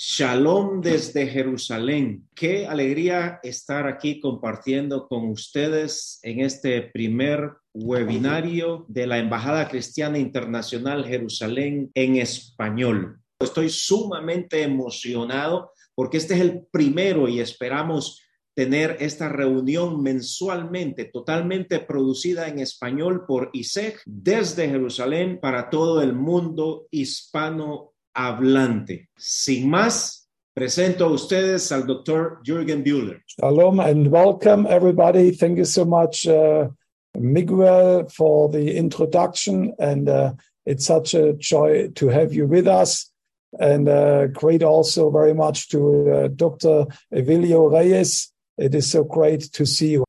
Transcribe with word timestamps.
Shalom 0.00 0.80
desde 0.80 1.26
Jerusalén. 1.26 2.28
Qué 2.32 2.68
alegría 2.68 3.40
estar 3.42 3.88
aquí 3.88 4.20
compartiendo 4.20 5.08
con 5.08 5.28
ustedes 5.28 6.20
en 6.22 6.38
este 6.38 6.82
primer 6.82 7.54
webinario 7.74 8.86
de 8.86 9.08
la 9.08 9.18
Embajada 9.18 9.68
Cristiana 9.68 10.20
Internacional 10.20 11.04
Jerusalén 11.04 11.90
en 11.94 12.14
español. 12.14 13.18
Estoy 13.40 13.70
sumamente 13.70 14.62
emocionado 14.62 15.72
porque 15.96 16.18
este 16.18 16.34
es 16.34 16.42
el 16.42 16.64
primero 16.70 17.26
y 17.26 17.40
esperamos 17.40 18.22
tener 18.54 18.98
esta 19.00 19.28
reunión 19.28 20.00
mensualmente, 20.00 21.06
totalmente 21.06 21.80
producida 21.80 22.46
en 22.46 22.60
español 22.60 23.24
por 23.26 23.50
ISEG 23.52 24.00
desde 24.06 24.68
Jerusalén 24.68 25.40
para 25.40 25.70
todo 25.70 26.02
el 26.02 26.12
mundo 26.12 26.86
hispano 26.92 27.94
hablante. 28.14 29.08
Sin 29.16 29.68
más, 29.68 30.28
presento 30.54 31.06
a 31.06 31.10
ustedes 31.10 31.70
al 31.72 31.86
doctor 31.86 32.40
Jürgen. 32.44 32.84
Shalom 33.26 33.80
and 33.80 34.08
welcome 34.10 34.66
everybody. 34.66 35.30
Thank 35.30 35.58
you 35.58 35.64
so 35.64 35.84
much, 35.84 36.26
uh, 36.26 36.68
Miguel, 37.16 38.08
for 38.08 38.48
the 38.48 38.76
introduction. 38.76 39.74
And 39.78 40.08
uh, 40.08 40.32
it's 40.66 40.86
such 40.86 41.14
a 41.14 41.32
joy 41.34 41.88
to 41.94 42.08
have 42.08 42.32
you 42.32 42.46
with 42.46 42.66
us. 42.66 43.12
And 43.58 43.88
uh, 43.88 44.26
great 44.26 44.62
also 44.62 45.10
very 45.10 45.34
much 45.34 45.68
to 45.70 46.10
uh, 46.10 46.28
Dr. 46.28 46.86
Evilio 47.12 47.70
Reyes 47.72 48.32
it 48.58 48.74
is 48.74 48.90
so 48.90 49.04
great 49.04 49.52
to 49.52 49.64
see 49.64 49.92
you. 49.92 50.04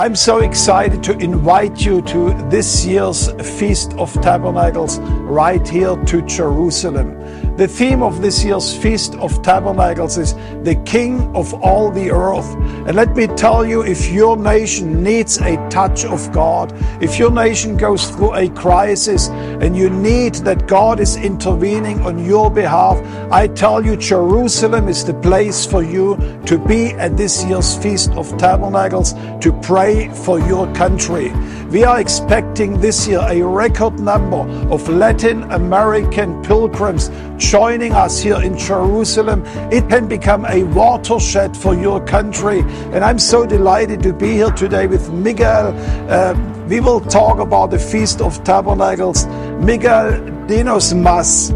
I'm 0.00 0.14
so 0.14 0.38
excited 0.38 1.02
to 1.02 1.18
invite 1.18 1.84
you 1.84 2.00
to 2.02 2.32
this 2.48 2.86
year's 2.86 3.32
Feast 3.58 3.94
of 3.94 4.12
Tabernacles 4.22 5.00
right 5.00 5.68
here 5.68 5.96
to 5.96 6.22
Jerusalem. 6.22 7.20
The 7.58 7.66
theme 7.66 8.04
of 8.04 8.22
this 8.22 8.44
year's 8.44 8.72
Feast 8.72 9.16
of 9.16 9.42
Tabernacles 9.42 10.16
is 10.16 10.34
the 10.62 10.80
King 10.86 11.34
of 11.34 11.52
all 11.54 11.90
the 11.90 12.12
earth. 12.12 12.54
And 12.86 12.94
let 12.94 13.16
me 13.16 13.26
tell 13.26 13.66
you, 13.66 13.82
if 13.82 14.12
your 14.12 14.36
nation 14.36 15.02
needs 15.02 15.38
a 15.38 15.56
touch 15.68 16.04
of 16.04 16.30
God, 16.30 16.72
if 17.02 17.18
your 17.18 17.32
nation 17.32 17.76
goes 17.76 18.10
through 18.10 18.36
a 18.36 18.48
crisis 18.50 19.26
and 19.26 19.76
you 19.76 19.90
need 19.90 20.36
that 20.46 20.68
God 20.68 21.00
is 21.00 21.16
intervening 21.16 22.00
on 22.02 22.24
your 22.24 22.48
behalf, 22.48 22.96
I 23.32 23.48
tell 23.48 23.84
you, 23.84 23.96
Jerusalem 23.96 24.86
is 24.86 25.04
the 25.04 25.14
place 25.14 25.66
for 25.66 25.82
you 25.82 26.16
to 26.46 26.58
be 26.58 26.92
at 26.92 27.16
this 27.16 27.44
year's 27.44 27.76
Feast 27.76 28.12
of 28.12 28.38
Tabernacles 28.38 29.14
to 29.40 29.52
pray 29.62 30.10
for 30.10 30.38
your 30.38 30.72
country. 30.74 31.32
We 31.70 31.84
are 31.84 32.00
expecting 32.00 32.80
this 32.80 33.06
year 33.06 33.20
a 33.20 33.42
record 33.42 33.98
number 33.98 34.38
of 34.72 34.88
Latin 34.88 35.42
American 35.52 36.40
pilgrims 36.42 37.10
joining 37.38 37.92
us 37.92 38.20
here 38.20 38.40
in 38.42 38.56
Jerusalem. 38.58 39.44
It 39.70 39.88
can 39.88 40.08
become 40.08 40.44
a 40.44 40.64
watershed 40.64 41.56
for 41.56 41.74
your 41.74 42.04
country. 42.04 42.60
And 42.92 43.04
I'm 43.04 43.18
so 43.18 43.46
delighted 43.46 44.02
to 44.02 44.12
be 44.12 44.32
here 44.32 44.50
today 44.50 44.86
with 44.86 45.10
Miguel. 45.10 45.74
Uh, 46.10 46.34
we 46.68 46.80
will 46.80 47.00
talk 47.00 47.38
about 47.38 47.70
the 47.70 47.78
Feast 47.78 48.20
of 48.20 48.42
Tabernacles. 48.44 49.26
Miguel, 49.60 50.20
dinos 50.46 50.92
más. 50.94 51.54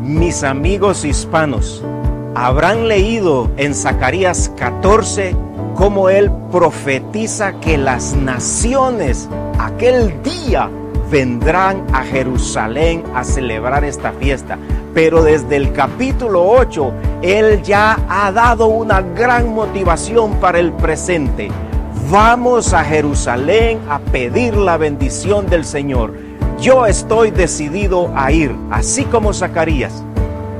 Mis 0.00 0.42
amigos 0.42 1.04
hispanos 1.04 1.82
habrán 2.34 2.88
leído 2.88 3.50
en 3.56 3.74
Zacarías 3.74 4.50
14 4.56 5.34
cómo 5.74 6.08
él 6.08 6.30
profetiza 6.50 7.52
que 7.60 7.78
las 7.78 8.14
naciones 8.14 9.28
aquel 9.58 10.22
día 10.22 10.70
vendrán 11.10 11.84
a 11.92 12.02
Jerusalén 12.02 13.04
a 13.14 13.24
celebrar 13.24 13.84
esta 13.84 14.12
fiesta. 14.12 14.58
Pero 14.94 15.22
desde 15.22 15.56
el 15.56 15.72
capítulo 15.72 16.44
8, 16.48 16.92
Él 17.22 17.62
ya 17.62 17.98
ha 18.08 18.30
dado 18.32 18.66
una 18.66 19.00
gran 19.00 19.54
motivación 19.54 20.34
para 20.34 20.58
el 20.58 20.72
presente. 20.72 21.50
Vamos 22.10 22.72
a 22.72 22.84
Jerusalén 22.84 23.80
a 23.88 23.98
pedir 23.98 24.56
la 24.56 24.76
bendición 24.76 25.46
del 25.46 25.64
Señor. 25.64 26.12
Yo 26.60 26.86
estoy 26.86 27.30
decidido 27.30 28.12
a 28.14 28.30
ir, 28.30 28.54
así 28.70 29.04
como 29.04 29.32
Zacarías. 29.32 30.04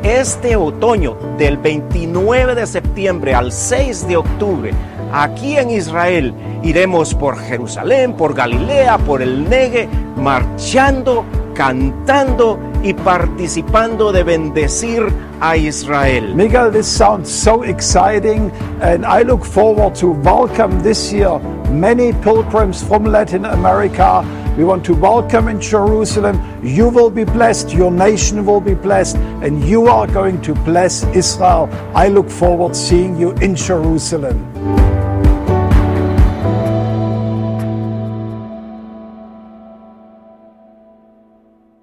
Este 0.02 0.56
otoño, 0.56 1.16
del 1.38 1.56
29 1.56 2.54
de 2.54 2.66
septiembre 2.66 3.34
al 3.34 3.52
6 3.52 4.08
de 4.08 4.16
octubre, 4.16 4.72
aquí 5.12 5.56
en 5.56 5.70
Israel, 5.70 6.34
iremos 6.62 7.14
por 7.14 7.38
Jerusalén, 7.38 8.14
por 8.14 8.34
Galilea, 8.34 8.98
por 8.98 9.22
el 9.22 9.48
Negue, 9.48 9.88
marchando, 10.16 11.24
cantando 11.54 12.58
y 12.82 12.92
participando 12.92 14.12
de 14.12 14.22
bendecir 14.22 15.02
a 15.40 15.56
Israel. 15.56 16.34
Miguel, 16.34 16.70
this 16.72 16.86
sounds 16.86 17.30
so 17.30 17.62
exciting, 17.64 18.50
and 18.82 19.04
I 19.06 19.22
look 19.22 19.44
forward 19.44 19.94
to 19.96 20.10
welcome 20.10 20.82
this 20.82 21.12
year 21.12 21.38
many 21.70 22.12
pilgrims 22.22 22.82
from 22.82 23.04
Latin 23.04 23.44
America. 23.44 24.22
We 24.56 24.62
want 24.62 24.84
to 24.86 24.94
welcome 24.94 25.48
in 25.48 25.60
Jerusalem. 25.60 26.38
You 26.62 26.88
will 26.88 27.10
be 27.10 27.24
blessed, 27.24 27.72
your 27.74 27.90
nation 27.90 28.46
will 28.46 28.60
be 28.60 28.74
blessed, 28.74 29.16
and 29.42 29.64
you 29.64 29.88
are 29.88 30.06
going 30.06 30.40
to 30.42 30.54
bless 30.62 31.02
Israel. 31.10 31.68
I 31.92 32.06
look 32.06 32.30
forward 32.30 32.76
seeing 32.76 33.18
you 33.18 33.32
in 33.42 33.56
Jerusalem. 33.56 34.38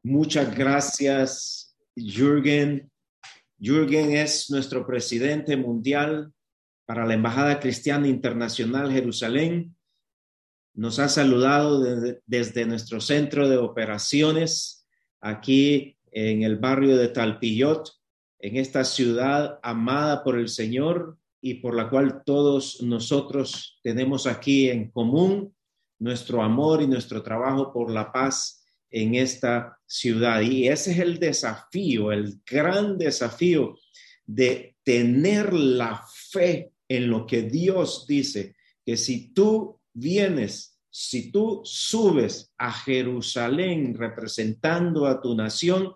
Muchas 0.02 0.56
gracias, 0.56 1.76
Jürgen. 1.94 2.90
Jürgen 3.60 4.16
es 4.16 4.50
nuestro 4.50 4.88
presidente 4.88 5.58
mundial 5.58 6.32
para 6.86 7.06
la 7.06 7.16
Embajada 7.16 7.60
Cristiana 7.60 8.08
Internacional 8.08 8.94
Jerusalén. 8.94 9.76
Nos 10.74 11.00
ha 11.00 11.10
saludado 11.10 11.82
desde, 12.26 12.66
nuestro 12.66 13.02
centro 13.02 13.50
de 13.50 13.58
operaciones 13.58 14.86
aquí 15.20 15.98
en 16.12 16.44
el 16.44 16.58
barrio 16.58 16.98
de 16.98 17.10
Talpillot, 17.10 17.92
en 18.40 18.58
esta 18.58 18.84
ciudad 18.84 19.60
amada 19.64 20.24
por 20.24 20.40
el 20.40 20.48
Señor 20.48 21.18
y 21.42 21.56
por 21.56 21.76
la 21.76 21.90
cual 21.90 22.24
todos 22.26 22.82
nosotros 22.82 23.80
tenemos 23.84 24.28
aquí 24.28 24.70
en 24.70 24.90
común 24.92 25.54
nuestro 26.00 26.42
amor 26.42 26.82
y 26.82 26.88
nuestro 26.88 27.22
trabajo 27.22 27.74
por 27.74 27.92
la 27.92 28.12
paz 28.12 28.64
en 28.90 29.16
esta 29.16 29.78
ciudad. 29.86 30.42
Y 30.42 30.68
ese 30.68 30.92
es 30.92 31.00
el 31.00 31.20
desafío, 31.20 32.12
el 32.12 32.40
gran 32.46 32.98
desafío 32.98 33.78
de 34.26 34.76
tener 34.84 35.54
la 35.54 36.04
fe 36.30 36.72
en 36.88 37.10
lo 37.10 37.26
que 37.26 37.44
Dios 37.44 38.06
dice, 38.08 38.56
que 38.86 38.98
si 38.98 39.34
tú 39.34 39.81
vienes, 39.94 40.80
si 40.90 41.32
tú 41.32 41.62
subes 41.64 42.52
a 42.58 42.72
Jerusalén 42.72 43.96
representando 43.96 45.06
a 45.06 45.22
tu 45.22 45.36
nación, 45.36 45.94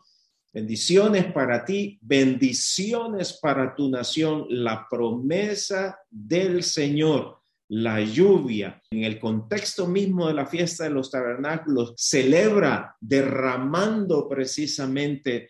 bendiciones 0.53 1.31
para 1.33 1.66
ti, 1.66 2.00
bendiciones 2.01 3.39
para 3.41 3.75
tu 3.75 3.89
nación, 3.89 4.45
la 4.50 4.88
promesa 4.89 6.00
del 6.09 6.63
Señor 6.63 7.39
la 7.67 8.00
lluvia, 8.01 8.81
en 8.91 9.03
el 9.03 9.19
contexto 9.19 9.88
mismo 9.88 10.27
de 10.27 10.33
la 10.33 10.45
fiesta 10.45 10.83
de 10.83 10.91
los 10.91 11.09
tabernáculos, 11.09 11.94
celebra 11.97 12.95
derramando 13.00 14.29
precisamente 14.29 15.50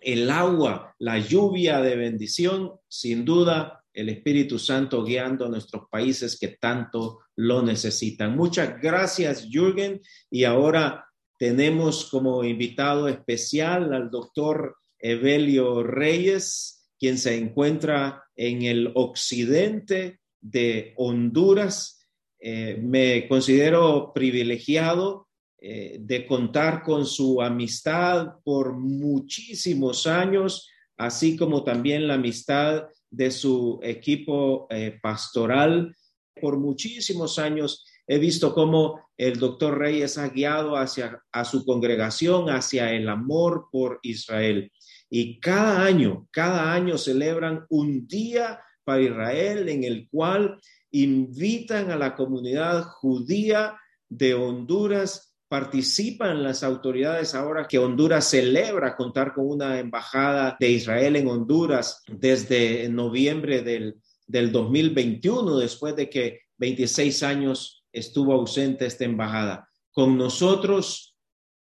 el 0.00 0.30
agua, 0.30 0.94
la 0.98 1.18
lluvia 1.18 1.80
de 1.80 1.96
bendición, 1.96 2.72
sin 2.88 3.24
duda 3.24 3.77
el 3.98 4.10
Espíritu 4.10 4.60
Santo 4.60 5.02
guiando 5.02 5.44
a 5.44 5.48
nuestros 5.48 5.88
países 5.90 6.38
que 6.38 6.56
tanto 6.60 7.18
lo 7.34 7.62
necesitan. 7.62 8.36
Muchas 8.36 8.80
gracias, 8.80 9.48
Jürgen. 9.50 10.00
Y 10.30 10.44
ahora 10.44 11.04
tenemos 11.36 12.08
como 12.08 12.44
invitado 12.44 13.08
especial 13.08 13.92
al 13.92 14.08
doctor 14.08 14.76
Evelio 15.00 15.82
Reyes, 15.82 16.88
quien 16.96 17.18
se 17.18 17.36
encuentra 17.36 18.22
en 18.36 18.62
el 18.62 18.92
occidente 18.94 20.20
de 20.40 20.94
Honduras. 20.96 22.06
Eh, 22.38 22.78
me 22.80 23.26
considero 23.26 24.12
privilegiado 24.14 25.26
eh, 25.60 25.96
de 26.00 26.24
contar 26.24 26.84
con 26.84 27.04
su 27.04 27.42
amistad 27.42 28.34
por 28.44 28.78
muchísimos 28.78 30.06
años, 30.06 30.68
así 30.96 31.36
como 31.36 31.64
también 31.64 32.06
la 32.06 32.14
amistad 32.14 32.86
de 33.10 33.30
su 33.30 33.80
equipo 33.82 34.66
eh, 34.70 34.98
pastoral. 35.02 35.94
Por 36.40 36.58
muchísimos 36.58 37.38
años 37.38 37.84
he 38.06 38.18
visto 38.18 38.54
cómo 38.54 39.08
el 39.16 39.38
doctor 39.38 39.78
Reyes 39.78 40.16
ha 40.18 40.28
guiado 40.28 40.76
hacia 40.76 41.22
a 41.32 41.44
su 41.44 41.64
congregación, 41.64 42.48
hacia 42.48 42.92
el 42.92 43.08
amor 43.08 43.68
por 43.70 43.98
Israel. 44.02 44.72
Y 45.10 45.40
cada 45.40 45.84
año, 45.84 46.28
cada 46.30 46.72
año 46.72 46.98
celebran 46.98 47.66
un 47.68 48.06
día 48.06 48.60
para 48.84 49.02
Israel 49.02 49.68
en 49.68 49.84
el 49.84 50.08
cual 50.08 50.60
invitan 50.90 51.90
a 51.90 51.96
la 51.96 52.14
comunidad 52.14 52.84
judía 52.84 53.76
de 54.08 54.34
Honduras 54.34 55.27
participan 55.48 56.42
las 56.42 56.62
autoridades 56.62 57.34
ahora 57.34 57.66
que 57.66 57.78
Honduras 57.78 58.28
celebra 58.28 58.94
contar 58.96 59.32
con 59.32 59.48
una 59.48 59.78
embajada 59.78 60.56
de 60.60 60.70
Israel 60.70 61.16
en 61.16 61.28
Honduras 61.28 62.02
desde 62.06 62.88
noviembre 62.90 63.62
del, 63.62 63.96
del 64.26 64.52
2021, 64.52 65.58
después 65.58 65.96
de 65.96 66.10
que 66.10 66.40
26 66.58 67.22
años 67.22 67.84
estuvo 67.92 68.34
ausente 68.34 68.86
esta 68.86 69.04
embajada. 69.04 69.68
Con 69.90 70.18
nosotros 70.18 71.16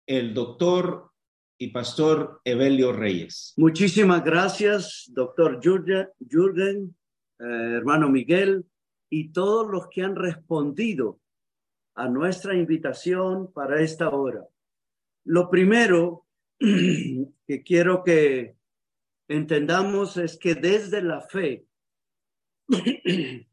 el 0.08 0.34
doctor 0.34 1.12
y 1.58 1.68
pastor 1.68 2.42
Evelio 2.44 2.94
Reyes. 2.94 3.54
Muchísimas 3.58 4.24
gracias, 4.24 5.10
doctor 5.14 5.60
Jürgen, 5.62 6.96
eh, 7.40 7.44
hermano 7.78 8.10
Miguel 8.10 8.66
y 9.10 9.32
todos 9.32 9.70
los 9.70 9.88
que 9.90 10.04
han 10.04 10.16
respondido 10.16 11.20
a 11.96 12.08
nuestra 12.08 12.56
invitación 12.56 13.52
para 13.52 13.82
esta 13.82 14.10
hora. 14.10 14.48
Lo 15.26 15.50
primero 15.50 16.26
que 16.60 17.64
quiero 17.64 18.04
que 18.04 18.56
entendamos 19.28 20.18
es 20.18 20.38
que 20.38 20.56
desde 20.56 21.02
la 21.02 21.22
fe 21.22 21.66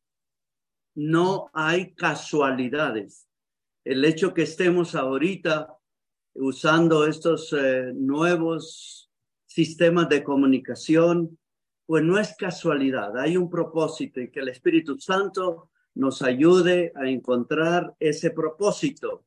no 0.94 1.50
hay 1.52 1.94
casualidades. 1.94 3.28
El 3.84 4.04
hecho 4.04 4.34
que 4.34 4.42
estemos 4.42 4.94
ahorita 4.94 5.76
usando 6.34 7.06
estos 7.06 7.52
eh, 7.52 7.92
nuevos 7.94 9.10
sistemas 9.46 10.08
de 10.08 10.22
comunicación, 10.22 11.38
pues 11.86 12.04
no 12.04 12.18
es 12.18 12.36
casualidad, 12.36 13.18
hay 13.18 13.36
un 13.36 13.50
propósito 13.50 14.20
y 14.20 14.30
que 14.30 14.40
el 14.40 14.48
Espíritu 14.48 14.98
Santo 15.00 15.69
nos 15.94 16.22
ayude 16.22 16.92
a 16.94 17.08
encontrar 17.08 17.94
ese 17.98 18.30
propósito. 18.30 19.24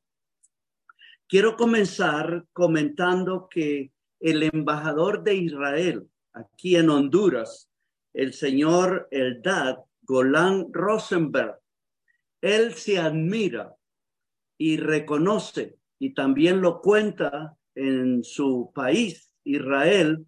Quiero 1.28 1.56
comenzar 1.56 2.46
comentando 2.54 3.48
que 3.50 3.92
el 4.20 4.44
embajador 4.44 5.24
de 5.24 5.36
Israel 5.36 6.08
aquí 6.34 6.76
en 6.76 6.90
Honduras, 6.90 7.70
el 8.14 8.34
señor 8.34 9.08
Eldad 9.12 9.78
Golan 10.02 10.68
Rosenberg, 10.72 11.60
él 12.42 12.74
se 12.74 13.00
admira 13.00 13.76
y 14.58 14.78
reconoce 14.78 15.78
y 16.00 16.14
también 16.14 16.62
lo 16.62 16.82
cuenta 16.82 17.56
en 17.76 18.24
su 18.24 18.72
país, 18.74 19.32
Israel, 19.44 20.26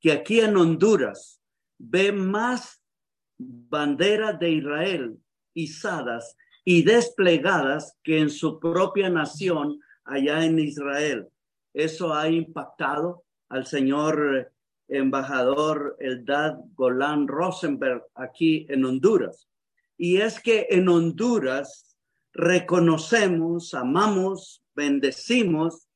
que 0.00 0.12
aquí 0.12 0.40
en 0.40 0.56
Honduras 0.56 1.40
ve 1.78 2.12
más 2.12 2.82
banderas 3.38 4.38
de 4.38 4.50
Israel 4.50 5.18
izadas 5.56 6.36
y 6.64 6.82
desplegadas 6.82 7.96
que 8.04 8.18
en 8.18 8.30
su 8.30 8.60
propia 8.60 9.10
nación 9.10 9.80
allá 10.04 10.44
en 10.44 10.58
Israel. 10.58 11.28
Eso 11.74 12.14
ha 12.14 12.28
impactado 12.28 13.24
al 13.48 13.66
señor 13.66 14.52
embajador 14.88 15.96
Eldad 15.98 16.58
Golan 16.74 17.26
Rosenberg 17.26 18.04
aquí 18.14 18.66
en 18.68 18.84
Honduras. 18.84 19.48
Y 19.98 20.18
es 20.18 20.40
que 20.40 20.66
en 20.70 20.88
Honduras 20.88 21.96
reconocemos, 22.32 23.74
amamos, 23.74 24.62
bendecimos 24.74 25.88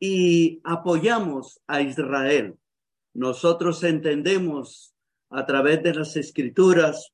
y 0.00 0.60
apoyamos 0.64 1.60
a 1.66 1.82
Israel. 1.82 2.56
Nosotros 3.14 3.84
entendemos 3.84 4.94
a 5.30 5.44
través 5.44 5.82
de 5.82 5.94
las 5.94 6.16
escrituras 6.16 7.12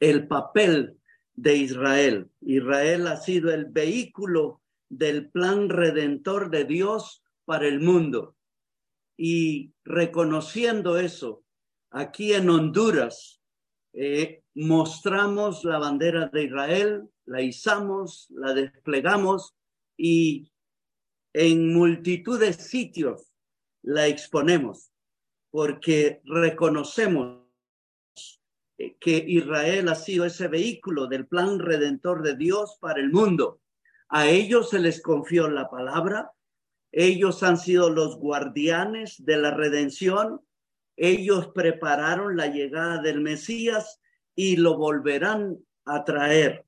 el 0.00 0.28
papel 0.28 0.97
de 1.40 1.56
Israel. 1.56 2.30
Israel 2.40 3.06
ha 3.06 3.16
sido 3.16 3.52
el 3.52 3.66
vehículo 3.66 4.60
del 4.88 5.30
plan 5.30 5.68
redentor 5.68 6.50
de 6.50 6.64
Dios 6.64 7.22
para 7.44 7.66
el 7.66 7.80
mundo. 7.80 8.36
Y 9.16 9.72
reconociendo 9.84 10.98
eso, 10.98 11.44
aquí 11.90 12.32
en 12.32 12.50
Honduras 12.50 13.40
eh, 13.92 14.42
mostramos 14.54 15.64
la 15.64 15.78
bandera 15.78 16.26
de 16.26 16.44
Israel, 16.44 17.08
la 17.24 17.42
izamos, 17.42 18.26
la 18.30 18.54
desplegamos 18.54 19.54
y 19.96 20.50
en 21.32 21.72
multitud 21.72 22.40
de 22.40 22.52
sitios 22.52 23.32
la 23.82 24.06
exponemos 24.06 24.90
porque 25.50 26.20
reconocemos 26.24 27.37
que 29.00 29.24
Israel 29.26 29.88
ha 29.88 29.94
sido 29.94 30.24
ese 30.24 30.48
vehículo 30.48 31.06
del 31.06 31.26
plan 31.26 31.58
redentor 31.58 32.22
de 32.22 32.36
Dios 32.36 32.78
para 32.80 33.00
el 33.00 33.10
mundo. 33.10 33.60
A 34.08 34.28
ellos 34.28 34.70
se 34.70 34.78
les 34.78 35.02
confió 35.02 35.48
la 35.48 35.68
palabra, 35.68 36.32
ellos 36.92 37.42
han 37.42 37.58
sido 37.58 37.90
los 37.90 38.16
guardianes 38.18 39.16
de 39.24 39.36
la 39.36 39.50
redención, 39.50 40.40
ellos 40.96 41.48
prepararon 41.54 42.36
la 42.36 42.46
llegada 42.46 43.02
del 43.02 43.20
Mesías 43.20 44.00
y 44.34 44.56
lo 44.56 44.76
volverán 44.76 45.58
a 45.84 46.04
traer. 46.04 46.64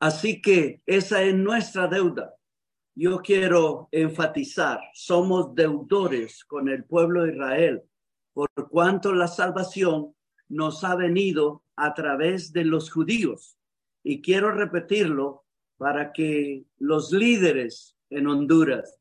Así 0.00 0.40
que 0.40 0.82
esa 0.86 1.22
es 1.22 1.34
nuestra 1.34 1.86
deuda. 1.86 2.34
Yo 2.94 3.18
quiero 3.20 3.88
enfatizar, 3.92 4.80
somos 4.92 5.54
deudores 5.54 6.44
con 6.44 6.68
el 6.68 6.84
pueblo 6.84 7.22
de 7.22 7.32
Israel, 7.32 7.82
por 8.32 8.50
cuanto 8.68 9.12
la 9.12 9.28
salvación 9.28 10.14
nos 10.48 10.84
ha 10.84 10.94
venido 10.94 11.62
a 11.76 11.94
través 11.94 12.52
de 12.52 12.64
los 12.64 12.90
judíos. 12.90 13.58
Y 14.02 14.20
quiero 14.20 14.50
repetirlo 14.50 15.44
para 15.76 16.12
que 16.12 16.64
los 16.78 17.12
líderes 17.12 17.96
en 18.10 18.26
Honduras, 18.26 18.98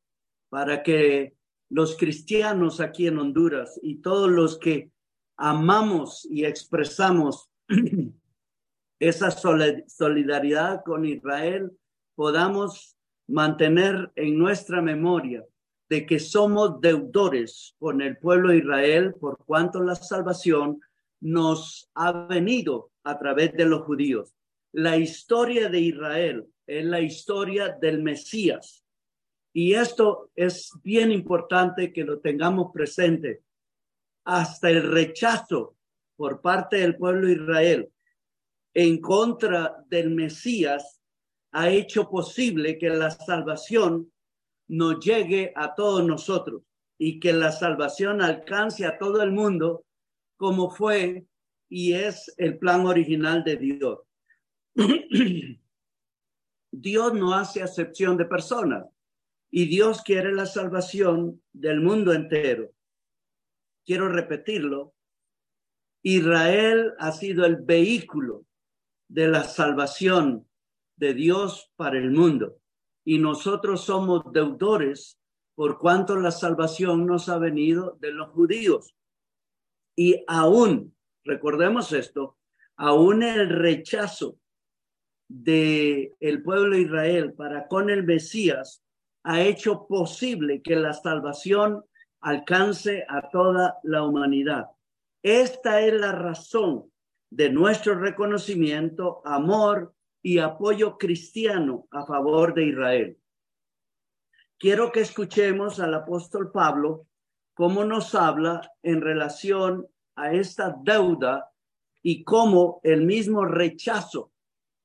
para 0.49 0.83
que 0.83 1.35
los 1.69 1.97
cristianos 1.97 2.79
aquí 2.79 3.07
en 3.07 3.17
Honduras 3.17 3.79
y 3.81 3.95
todos 3.95 4.29
los 4.29 4.57
que 4.57 4.91
amamos 5.37 6.27
y 6.29 6.45
expresamos 6.45 7.49
esa 8.99 9.31
solidaridad 9.31 10.83
con 10.83 11.05
Israel, 11.05 11.71
podamos 12.15 12.97
mantener 13.27 14.11
en 14.15 14.37
nuestra 14.37 14.81
memoria 14.81 15.45
de 15.89 16.05
que 16.05 16.19
somos 16.19 16.81
deudores 16.81 17.75
con 17.79 18.01
el 18.01 18.17
pueblo 18.17 18.49
de 18.49 18.57
Israel 18.57 19.13
por 19.19 19.37
cuanto 19.45 19.81
la 19.81 19.95
salvación 19.95 20.79
nos 21.21 21.89
ha 21.95 22.11
venido 22.27 22.91
a 23.03 23.17
través 23.17 23.53
de 23.53 23.65
los 23.65 23.81
judíos. 23.81 24.33
La 24.73 24.97
historia 24.97 25.69
de 25.69 25.79
Israel 25.79 26.45
es 26.65 26.85
la 26.85 27.01
historia 27.01 27.69
del 27.69 28.03
Mesías. 28.03 28.83
Y 29.53 29.73
esto 29.73 30.29
es 30.35 30.71
bien 30.83 31.11
importante 31.11 31.91
que 31.91 32.03
lo 32.03 32.19
tengamos 32.19 32.71
presente. 32.71 33.41
Hasta 34.25 34.69
el 34.69 34.83
rechazo 34.83 35.77
por 36.15 36.41
parte 36.41 36.77
del 36.77 36.95
pueblo 36.97 37.27
de 37.27 37.33
Israel 37.33 37.91
en 38.77 39.01
contra 39.01 39.83
del 39.87 40.11
Mesías 40.11 41.01
ha 41.51 41.67
hecho 41.69 42.07
posible 42.07 42.77
que 42.77 42.89
la 42.89 43.09
salvación 43.09 44.11
nos 44.67 44.99
llegue 45.03 45.51
a 45.55 45.73
todos 45.73 46.05
nosotros 46.05 46.61
y 46.99 47.19
que 47.19 47.33
la 47.33 47.51
salvación 47.51 48.21
alcance 48.21 48.85
a 48.85 48.99
todo 48.99 49.23
el 49.23 49.31
mundo 49.31 49.86
como 50.37 50.69
fue 50.69 51.25
y 51.69 51.93
es 51.93 52.33
el 52.37 52.57
plan 52.57 52.85
original 52.85 53.43
de 53.43 53.57
Dios. 53.57 53.99
Dios 56.71 57.13
no 57.13 57.33
hace 57.33 57.63
acepción 57.63 58.17
de 58.17 58.25
personas 58.25 58.85
y 59.49 59.65
Dios 59.65 60.01
quiere 60.03 60.33
la 60.33 60.45
salvación 60.45 61.41
del 61.51 61.81
mundo 61.81 62.13
entero. 62.13 62.71
Quiero 63.85 64.09
repetirlo. 64.09 64.93
Israel 66.03 66.93
ha 66.99 67.11
sido 67.11 67.45
el 67.45 67.57
vehículo 67.57 68.45
de 69.07 69.27
la 69.27 69.43
salvación 69.43 70.47
de 70.95 71.13
Dios 71.13 71.71
para 71.75 71.97
el 71.97 72.11
mundo. 72.11 72.59
Y 73.03 73.19
nosotros 73.19 73.85
somos 73.85 74.31
deudores 74.33 75.17
por 75.55 75.79
cuanto 75.79 76.17
la 76.17 76.31
salvación 76.31 77.07
nos 77.07 77.29
ha 77.29 77.39
venido 77.39 77.97
de 77.99 78.11
los 78.11 78.29
judíos. 78.29 78.93
Y 79.99 80.23
aún, 80.27 80.95
recordemos 81.25 81.91
esto, 81.91 82.37
aún 82.77 83.23
el 83.23 83.49
rechazo 83.49 84.37
de 85.27 86.13
el 86.19 86.43
pueblo 86.43 86.75
de 86.75 86.83
Israel 86.83 87.33
para 87.33 87.67
con 87.67 87.89
el 87.89 88.03
Mesías 88.03 88.83
ha 89.23 89.41
hecho 89.41 89.87
posible 89.87 90.61
que 90.61 90.75
la 90.75 90.93
salvación 90.93 91.83
alcance 92.21 93.05
a 93.09 93.29
toda 93.29 93.79
la 93.83 94.03
humanidad. 94.03 94.67
Esta 95.23 95.81
es 95.81 95.93
la 95.99 96.11
razón 96.11 96.91
de 97.31 97.49
nuestro 97.49 97.95
reconocimiento, 97.95 99.21
amor 99.25 99.95
y 100.21 100.37
apoyo 100.37 100.97
cristiano 100.97 101.87
a 101.89 102.05
favor 102.05 102.53
de 102.53 102.65
Israel. 102.67 103.17
Quiero 104.59 104.91
que 104.91 105.01
escuchemos 105.01 105.79
al 105.79 105.95
apóstol 105.95 106.51
Pablo 106.51 107.07
cómo 107.57 107.83
nos 107.83 108.13
habla 108.13 108.71
en 108.83 109.01
relación 109.01 109.87
a 110.15 110.31
esta 110.31 110.77
deuda 110.83 111.51
y 112.03 112.23
cómo 112.23 112.79
el 112.83 113.01
mismo 113.01 113.45
rechazo 113.45 114.31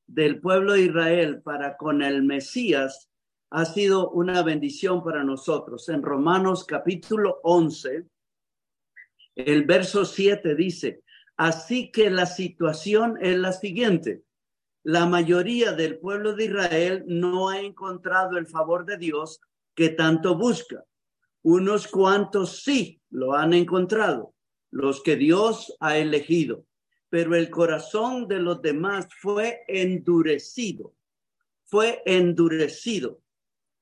del 0.07 0.41
pueblo 0.41 0.73
de 0.73 0.85
Israel 0.85 1.43
para 1.43 1.77
con 1.77 2.01
el 2.01 2.23
Mesías 2.23 3.11
ha 3.51 3.67
sido 3.67 4.09
una 4.13 4.43
bendición 4.43 5.05
para 5.05 5.23
nosotros. 5.23 5.87
En 5.91 6.03
Romanos 6.03 6.65
capítulo 6.65 7.41
11, 7.43 8.07
el 9.35 9.65
verso 9.67 10.07
7 10.07 10.55
dice, 10.55 11.03
así 11.37 11.93
que 11.93 12.09
la 12.09 12.25
situación 12.25 13.19
es 13.21 13.37
la 13.37 13.53
siguiente. 13.53 14.23
La 14.83 15.05
mayoría 15.05 15.73
del 15.73 15.99
pueblo 15.99 16.33
de 16.33 16.47
Israel 16.47 17.05
no 17.07 17.51
ha 17.51 17.61
encontrado 17.61 18.39
el 18.39 18.47
favor 18.47 18.87
de 18.87 18.97
Dios 18.97 19.43
que 19.75 19.91
tanto 19.91 20.39
busca. 20.39 20.87
Unos 21.43 21.89
cuantos 21.89 22.63
sí 22.63 23.01
lo 23.11 23.35
han 23.35 23.53
encontrado, 23.53 24.33
los 24.71 25.03
que 25.03 25.17
Dios 25.17 25.77
ha 25.81 25.99
elegido, 25.99 26.65
pero 27.09 27.35
el 27.35 27.51
corazón 27.51 28.29
de 28.29 28.39
los 28.39 28.63
demás 28.63 29.09
fue 29.21 29.65
endurecido, 29.67 30.95
fue 31.65 32.01
endurecido. 32.07 33.21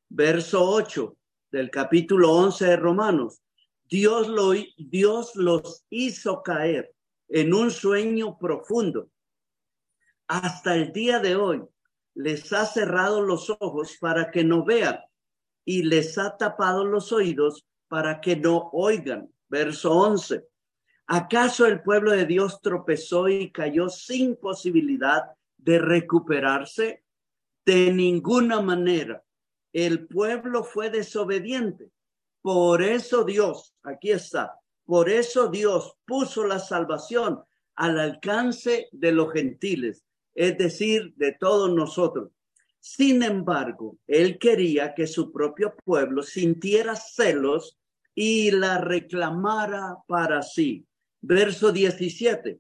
Verso 0.08 0.64
8 0.64 1.16
del 1.52 1.70
capítulo 1.70 2.32
11 2.32 2.64
de 2.64 2.76
Romanos. 2.76 3.42
Dios, 3.84 4.28
lo, 4.28 4.52
Dios 4.78 5.36
los 5.36 5.84
hizo 5.90 6.42
caer 6.42 6.94
en 7.28 7.52
un 7.52 7.70
sueño 7.70 8.38
profundo. 8.38 9.10
Hasta 10.28 10.76
el 10.76 10.92
día 10.92 11.18
de 11.18 11.36
hoy 11.36 11.62
les 12.14 12.52
ha 12.54 12.64
cerrado 12.64 13.20
los 13.20 13.50
ojos 13.50 13.98
para 14.00 14.30
que 14.30 14.44
no 14.44 14.64
vean 14.64 14.98
y 15.70 15.84
les 15.84 16.18
ha 16.18 16.36
tapado 16.36 16.84
los 16.84 17.12
oídos 17.12 17.64
para 17.86 18.20
que 18.20 18.34
no 18.34 18.70
oigan. 18.72 19.32
Verso 19.48 19.92
11. 19.92 20.44
¿Acaso 21.06 21.64
el 21.64 21.80
pueblo 21.80 22.10
de 22.10 22.26
Dios 22.26 22.60
tropezó 22.60 23.28
y 23.28 23.52
cayó 23.52 23.88
sin 23.88 24.34
posibilidad 24.34 25.24
de 25.58 25.78
recuperarse? 25.78 27.04
De 27.64 27.92
ninguna 27.92 28.60
manera. 28.60 29.22
El 29.72 30.08
pueblo 30.08 30.64
fue 30.64 30.90
desobediente 30.90 31.92
por 32.42 32.82
eso 32.82 33.24
Dios, 33.24 33.74
aquí 33.82 34.10
está, 34.10 34.58
por 34.84 35.10
eso 35.10 35.48
Dios 35.48 35.96
puso 36.06 36.46
la 36.46 36.58
salvación 36.58 37.44
al 37.74 38.00
alcance 38.00 38.88
de 38.92 39.12
los 39.12 39.32
gentiles, 39.32 40.04
es 40.34 40.56
decir, 40.56 41.14
de 41.16 41.32
todos 41.38 41.70
nosotros. 41.72 42.30
Sin 42.80 43.22
embargo, 43.22 43.98
él 44.06 44.38
quería 44.38 44.94
que 44.94 45.06
su 45.06 45.30
propio 45.30 45.76
pueblo 45.84 46.22
sintiera 46.22 46.96
celos 46.96 47.78
y 48.14 48.50
la 48.50 48.78
reclamara 48.78 49.98
para 50.06 50.42
sí. 50.42 50.86
Verso 51.20 51.70
17. 51.70 52.58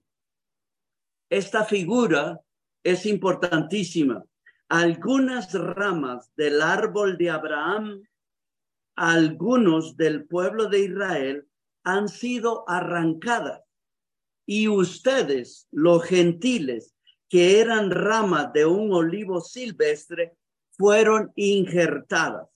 Esta 1.30 1.64
figura 1.64 2.40
es 2.82 3.06
importantísima. 3.06 4.24
Algunas 4.68 5.52
ramas 5.54 6.30
del 6.36 6.60
árbol 6.60 7.16
de 7.16 7.30
Abraham 7.30 8.02
algunos 9.00 9.96
del 9.96 10.26
pueblo 10.26 10.66
de 10.68 10.80
Israel 10.80 11.48
han 11.84 12.06
sido 12.10 12.68
arrancadas 12.68 13.62
y 14.44 14.68
ustedes, 14.68 15.68
los 15.70 16.04
gentiles, 16.04 16.94
que 17.30 17.60
eran 17.60 17.92
ramas 17.92 18.52
de 18.52 18.66
un 18.66 18.92
olivo 18.92 19.40
silvestre, 19.40 20.36
fueron 20.72 21.32
injertadas. 21.36 22.48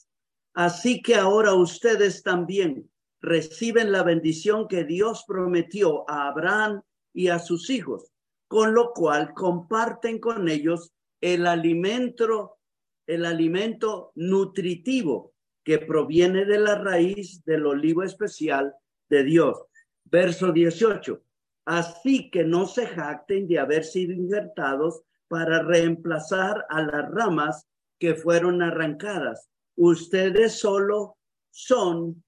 Así 0.52 1.00
que 1.00 1.14
ahora 1.14 1.54
ustedes 1.54 2.22
también 2.24 2.90
reciben 3.22 3.92
la 3.92 4.02
bendición 4.02 4.66
que 4.66 4.84
Dios 4.84 5.24
prometió 5.26 6.08
a 6.10 6.28
Abraham 6.28 6.82
y 7.14 7.28
a 7.28 7.38
sus 7.38 7.70
hijos, 7.70 8.10
con 8.48 8.74
lo 8.74 8.92
cual 8.92 9.32
comparten 9.32 10.18
con 10.18 10.48
ellos 10.48 10.92
el 11.20 11.46
alimento, 11.46 12.58
el 13.06 13.24
alimento 13.24 14.10
nutritivo 14.16 15.34
que 15.62 15.78
proviene 15.78 16.44
de 16.44 16.58
la 16.58 16.74
raíz 16.74 17.44
del 17.44 17.64
olivo 17.66 18.02
especial 18.02 18.74
de 19.08 19.22
Dios. 19.22 19.56
Verso 20.04 20.52
18. 20.52 21.23
Así 21.64 22.30
que 22.30 22.44
no 22.44 22.66
se 22.66 22.86
jacten 22.86 23.48
de 23.48 23.58
haber 23.58 23.84
sido 23.84 24.12
injertados 24.12 25.02
para 25.28 25.62
reemplazar 25.62 26.66
a 26.68 26.82
las 26.82 27.10
ramas 27.10 27.66
que 27.98 28.14
fueron 28.14 28.62
arrancadas. 28.62 29.48
Ustedes 29.76 30.58
solo 30.58 31.16
son 31.50 32.22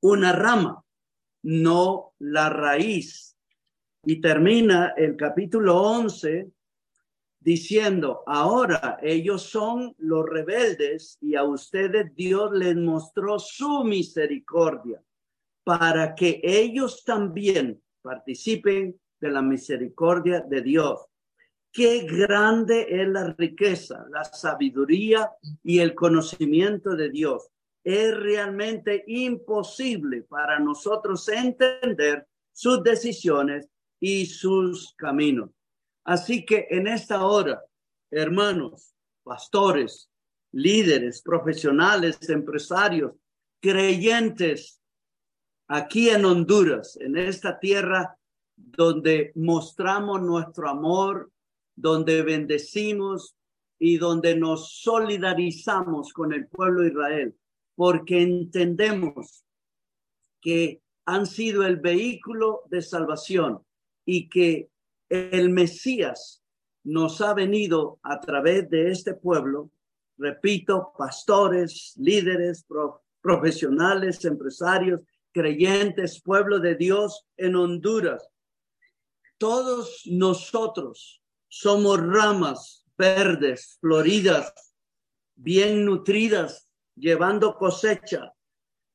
una 0.00 0.32
rama, 0.32 0.84
no 1.42 2.14
la 2.18 2.48
raíz. 2.48 3.36
Y 4.04 4.20
termina 4.20 4.94
el 4.96 5.16
capítulo 5.16 5.82
11 5.82 6.48
diciendo, 7.40 8.22
ahora 8.26 8.98
ellos 9.02 9.42
son 9.42 9.94
los 9.98 10.24
rebeldes 10.24 11.18
y 11.20 11.34
a 11.34 11.42
ustedes 11.42 12.14
Dios 12.14 12.52
les 12.52 12.76
mostró 12.76 13.38
su 13.38 13.82
misericordia 13.84 15.02
para 15.64 16.14
que 16.14 16.40
ellos 16.44 17.04
también 17.04 17.82
participen 18.06 18.98
de 19.20 19.30
la 19.30 19.42
misericordia 19.42 20.40
de 20.40 20.62
Dios. 20.62 21.00
Qué 21.72 22.06
grande 22.06 22.86
es 22.88 23.08
la 23.08 23.34
riqueza, 23.36 24.06
la 24.10 24.22
sabiduría 24.22 25.32
y 25.64 25.80
el 25.80 25.92
conocimiento 25.94 26.94
de 26.94 27.10
Dios. 27.10 27.48
Es 27.82 28.16
realmente 28.16 29.02
imposible 29.08 30.22
para 30.22 30.60
nosotros 30.60 31.28
entender 31.28 32.26
sus 32.52 32.82
decisiones 32.82 33.68
y 33.98 34.26
sus 34.26 34.94
caminos. 34.96 35.50
Así 36.04 36.46
que 36.46 36.68
en 36.70 36.86
esta 36.86 37.26
hora, 37.26 37.60
hermanos, 38.10 38.94
pastores, 39.24 40.08
líderes, 40.52 41.22
profesionales, 41.22 42.16
empresarios, 42.28 43.12
creyentes, 43.60 44.80
aquí 45.68 46.10
en 46.10 46.24
Honduras, 46.24 46.96
en 47.00 47.16
esta 47.16 47.58
tierra 47.58 48.16
donde 48.56 49.32
mostramos 49.34 50.22
nuestro 50.22 50.68
amor, 50.68 51.30
donde 51.74 52.22
bendecimos 52.22 53.36
y 53.78 53.98
donde 53.98 54.36
nos 54.36 54.80
solidarizamos 54.80 56.12
con 56.12 56.32
el 56.32 56.46
pueblo 56.46 56.82
de 56.82 56.88
Israel, 56.88 57.36
porque 57.74 58.22
entendemos 58.22 59.44
que 60.40 60.80
han 61.04 61.26
sido 61.26 61.64
el 61.64 61.76
vehículo 61.76 62.62
de 62.70 62.82
salvación 62.82 63.62
y 64.04 64.28
que 64.28 64.70
el 65.08 65.50
Mesías 65.50 66.42
nos 66.84 67.20
ha 67.20 67.34
venido 67.34 67.98
a 68.02 68.20
través 68.20 68.70
de 68.70 68.90
este 68.90 69.14
pueblo, 69.14 69.70
repito, 70.16 70.92
pastores, 70.96 71.94
líderes, 71.96 72.64
profesionales, 73.20 74.24
empresarios, 74.24 75.00
creyentes, 75.36 76.22
pueblo 76.22 76.60
de 76.60 76.76
Dios 76.76 77.26
en 77.36 77.56
Honduras. 77.56 78.26
Todos 79.36 80.00
nosotros 80.06 81.22
somos 81.46 82.00
ramas 82.00 82.86
verdes, 82.96 83.76
floridas, 83.82 84.74
bien 85.34 85.84
nutridas, 85.84 86.70
llevando 86.94 87.58
cosecha, 87.58 88.32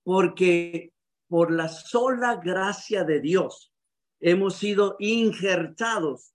porque 0.02 0.92
por 1.28 1.52
la 1.52 1.70
sola 1.70 2.38
gracia 2.38 3.04
de 3.04 3.20
Dios 3.20 3.72
hemos 4.20 4.56
sido 4.56 4.96
injertados 4.98 6.34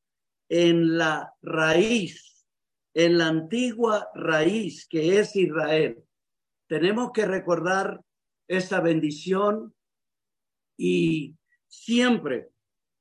en 0.48 0.98
la 0.98 1.34
raíz, 1.42 2.46
en 2.94 3.18
la 3.18 3.26
antigua 3.26 4.08
raíz 4.14 4.86
que 4.86 5.18
es 5.18 5.34
Israel. 5.34 6.00
Tenemos 6.68 7.10
que 7.10 7.26
recordar 7.26 8.00
esta 8.46 8.80
bendición 8.80 9.74
y 10.76 11.36
siempre 11.68 12.50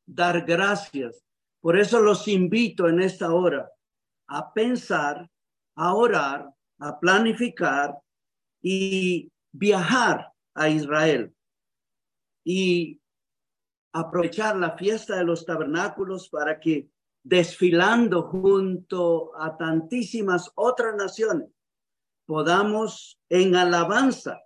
dar 0.06 0.46
gracias. 0.46 1.24
Por 1.62 1.78
eso 1.78 2.00
los 2.00 2.28
invito 2.28 2.88
en 2.88 3.02
esta 3.02 3.34
hora 3.34 3.70
a 4.28 4.54
pensar, 4.54 5.30
a 5.76 5.94
orar, 5.94 6.50
a 6.80 7.00
planificar 7.00 7.96
y 8.62 9.32
viajar 9.52 10.32
a 10.54 10.70
Israel. 10.70 11.34
Y 12.44 13.00
aprovechar 13.94 14.58
la 14.58 14.78
fiesta 14.78 15.18
de 15.18 15.24
los 15.24 15.46
tabernáculos 15.46 16.30
para 16.30 16.60
que 16.60 16.90
desfilando 17.24 18.24
junto 18.24 19.36
a 19.42 19.58
tantísimas 19.58 20.52
otras 20.54 20.96
naciones, 20.96 21.50
podamos 22.28 23.20
en 23.30 23.56
alabanza 23.56 24.45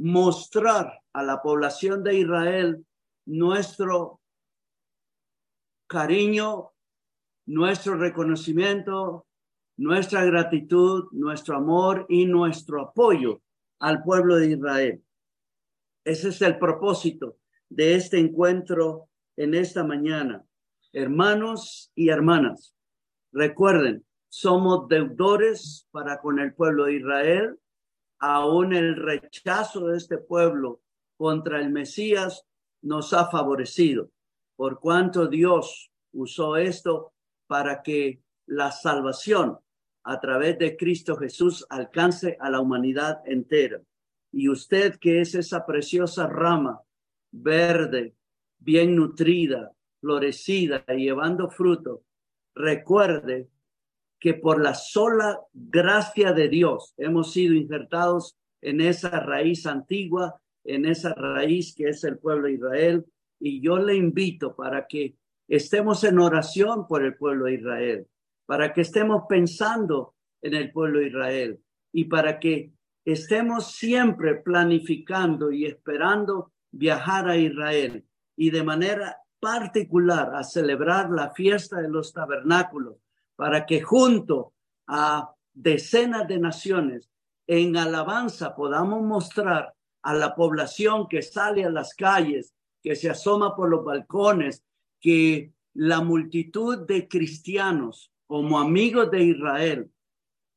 mostrar 0.00 1.02
a 1.12 1.22
la 1.22 1.42
población 1.42 2.02
de 2.02 2.16
Israel 2.16 2.86
nuestro 3.26 4.20
cariño, 5.86 6.70
nuestro 7.46 7.96
reconocimiento, 7.96 9.26
nuestra 9.76 10.24
gratitud, 10.24 11.08
nuestro 11.12 11.56
amor 11.56 12.06
y 12.08 12.24
nuestro 12.24 12.80
apoyo 12.80 13.42
al 13.78 14.02
pueblo 14.02 14.36
de 14.36 14.52
Israel. 14.52 15.04
Ese 16.02 16.30
es 16.30 16.40
el 16.40 16.58
propósito 16.58 17.36
de 17.68 17.94
este 17.94 18.18
encuentro 18.18 19.10
en 19.36 19.54
esta 19.54 19.84
mañana. 19.84 20.42
Hermanos 20.94 21.92
y 21.94 22.08
hermanas, 22.08 22.74
recuerden, 23.32 24.06
somos 24.30 24.88
deudores 24.88 25.86
para 25.90 26.20
con 26.20 26.38
el 26.38 26.54
pueblo 26.54 26.84
de 26.84 26.94
Israel 26.94 27.59
aún 28.20 28.74
el 28.74 28.96
rechazo 28.96 29.88
de 29.88 29.96
este 29.96 30.18
pueblo 30.18 30.82
contra 31.16 31.60
el 31.60 31.70
Mesías 31.70 32.46
nos 32.82 33.12
ha 33.12 33.30
favorecido, 33.30 34.10
por 34.56 34.78
cuanto 34.78 35.26
Dios 35.26 35.90
usó 36.12 36.56
esto 36.56 37.12
para 37.46 37.82
que 37.82 38.22
la 38.46 38.70
salvación 38.70 39.58
a 40.04 40.20
través 40.20 40.58
de 40.58 40.76
Cristo 40.76 41.16
Jesús 41.16 41.66
alcance 41.68 42.36
a 42.40 42.50
la 42.50 42.60
humanidad 42.60 43.22
entera. 43.26 43.80
Y 44.32 44.48
usted 44.48 44.96
que 44.98 45.20
es 45.20 45.34
esa 45.34 45.66
preciosa 45.66 46.26
rama 46.26 46.80
verde, 47.32 48.14
bien 48.58 48.96
nutrida, 48.96 49.72
florecida 50.00 50.84
y 50.88 51.04
llevando 51.04 51.50
fruto, 51.50 52.04
recuerde 52.54 53.48
que 54.20 54.34
por 54.34 54.60
la 54.62 54.74
sola 54.74 55.40
gracia 55.52 56.32
de 56.32 56.48
Dios 56.48 56.94
hemos 56.98 57.32
sido 57.32 57.54
injertados 57.54 58.36
en 58.60 58.82
esa 58.82 59.08
raíz 59.08 59.66
antigua, 59.66 60.40
en 60.62 60.84
esa 60.84 61.14
raíz 61.14 61.74
que 61.74 61.88
es 61.88 62.04
el 62.04 62.18
pueblo 62.18 62.46
de 62.46 62.54
Israel. 62.54 63.06
Y 63.40 63.62
yo 63.62 63.78
le 63.78 63.96
invito 63.96 64.54
para 64.54 64.86
que 64.86 65.16
estemos 65.48 66.04
en 66.04 66.18
oración 66.18 66.86
por 66.86 67.02
el 67.02 67.16
pueblo 67.16 67.46
de 67.46 67.54
Israel, 67.54 68.06
para 68.44 68.74
que 68.74 68.82
estemos 68.82 69.24
pensando 69.26 70.14
en 70.42 70.54
el 70.54 70.70
pueblo 70.70 71.00
de 71.00 71.08
Israel 71.08 71.60
y 71.90 72.04
para 72.04 72.38
que 72.38 72.72
estemos 73.06 73.72
siempre 73.72 74.34
planificando 74.36 75.50
y 75.50 75.64
esperando 75.64 76.52
viajar 76.70 77.28
a 77.28 77.38
Israel 77.38 78.04
y 78.36 78.50
de 78.50 78.62
manera 78.62 79.16
particular 79.40 80.34
a 80.34 80.44
celebrar 80.44 81.10
la 81.10 81.30
fiesta 81.30 81.80
de 81.80 81.88
los 81.88 82.12
tabernáculos 82.12 82.96
para 83.40 83.64
que 83.64 83.80
junto 83.80 84.52
a 84.86 85.34
decenas 85.54 86.28
de 86.28 86.38
naciones 86.38 87.08
en 87.46 87.74
alabanza 87.74 88.54
podamos 88.54 89.02
mostrar 89.02 89.72
a 90.02 90.12
la 90.12 90.34
población 90.34 91.08
que 91.08 91.22
sale 91.22 91.64
a 91.64 91.70
las 91.70 91.94
calles, 91.94 92.54
que 92.82 92.94
se 92.94 93.08
asoma 93.08 93.56
por 93.56 93.70
los 93.70 93.82
balcones, 93.82 94.62
que 95.00 95.54
la 95.72 96.02
multitud 96.02 96.86
de 96.86 97.08
cristianos 97.08 98.12
como 98.26 98.60
amigos 98.60 99.10
de 99.10 99.22
Israel, 99.22 99.90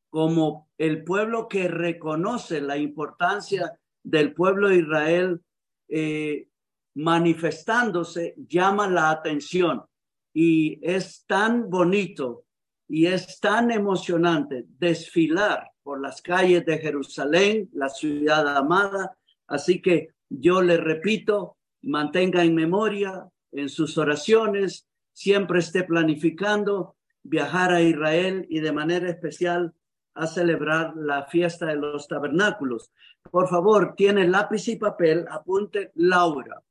como 0.10 0.68
el 0.78 1.06
pueblo 1.06 1.48
que 1.48 1.70
reconoce 1.70 2.60
la 2.60 2.76
importancia 2.76 3.80
del 4.04 4.34
pueblo 4.34 4.68
de 4.68 4.80
Israel 4.80 5.42
eh, 5.88 6.50
manifestándose, 6.96 8.36
llama 8.46 8.90
la 8.90 9.10
atención. 9.10 9.86
Y 10.34 10.80
es 10.82 11.24
tan 11.26 11.70
bonito 11.70 12.43
y 12.88 13.08
es 13.08 13.40
tan 13.40 13.72
emocionante 13.72 14.66
desfilar 14.80 15.72
por 15.84 16.02
las 16.02 16.22
calles 16.22 16.66
de 16.66 16.78
Jerusalén, 16.78 17.70
la 17.74 17.90
ciudad 17.90 18.58
amada. 18.58 19.18
Así 19.48 19.82
que 19.82 20.10
yo 20.30 20.62
le 20.62 20.78
repito, 20.78 21.58
mantenga 21.82 22.44
en 22.44 22.56
memoria 22.56 23.28
en 23.52 23.70
sus 23.70 23.98
oraciones, 23.98 24.88
siempre 25.12 25.60
esté 25.60 25.84
planificando 25.84 26.96
viajar 27.24 27.74
a 27.74 27.82
Israel 27.82 28.46
y 28.50 28.60
de 28.60 28.72
manera 28.72 29.10
especial 29.10 29.74
a 30.16 30.28
celebrar 30.28 30.96
la 30.96 31.26
fiesta 31.26 31.68
de 31.68 31.76
los 31.76 32.08
tabernáculos. 32.08 32.92
Por 33.32 33.48
favor, 33.48 33.96
tiene 33.96 34.28
lápiz 34.28 34.68
y 34.68 34.76
papel, 34.76 35.26
apunte 35.30 35.92
Laura. 35.96 36.62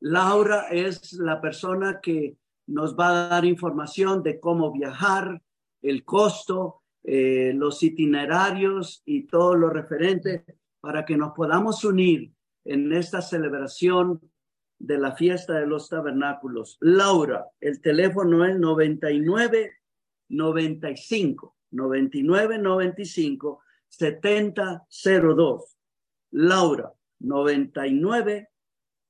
Laura 0.00 0.68
es 0.70 1.12
la 1.14 1.40
persona 1.40 2.00
que 2.00 2.36
nos 2.68 2.96
va 2.96 3.08
a 3.08 3.28
dar 3.28 3.44
información 3.44 4.22
de 4.22 4.38
cómo 4.38 4.70
viajar, 4.70 5.42
el 5.82 6.04
costo, 6.04 6.82
eh, 7.02 7.52
los 7.54 7.82
itinerarios 7.82 9.02
y 9.06 9.26
todo 9.26 9.54
lo 9.54 9.70
referente 9.70 10.44
para 10.80 11.04
que 11.04 11.16
nos 11.16 11.32
podamos 11.32 11.84
unir 11.84 12.32
en 12.64 12.92
esta 12.92 13.22
celebración 13.22 14.20
de 14.78 14.98
la 14.98 15.16
fiesta 15.16 15.54
de 15.54 15.66
los 15.66 15.88
tabernáculos. 15.88 16.76
Laura, 16.80 17.46
el 17.60 17.80
teléfono 17.80 18.44
es 18.44 18.58
99 18.58 19.72
95 20.28 21.56
99 21.70 22.58
95 22.58 23.60
70 23.88 24.86
02. 24.90 25.76
Laura, 26.32 26.92
99 27.20 28.48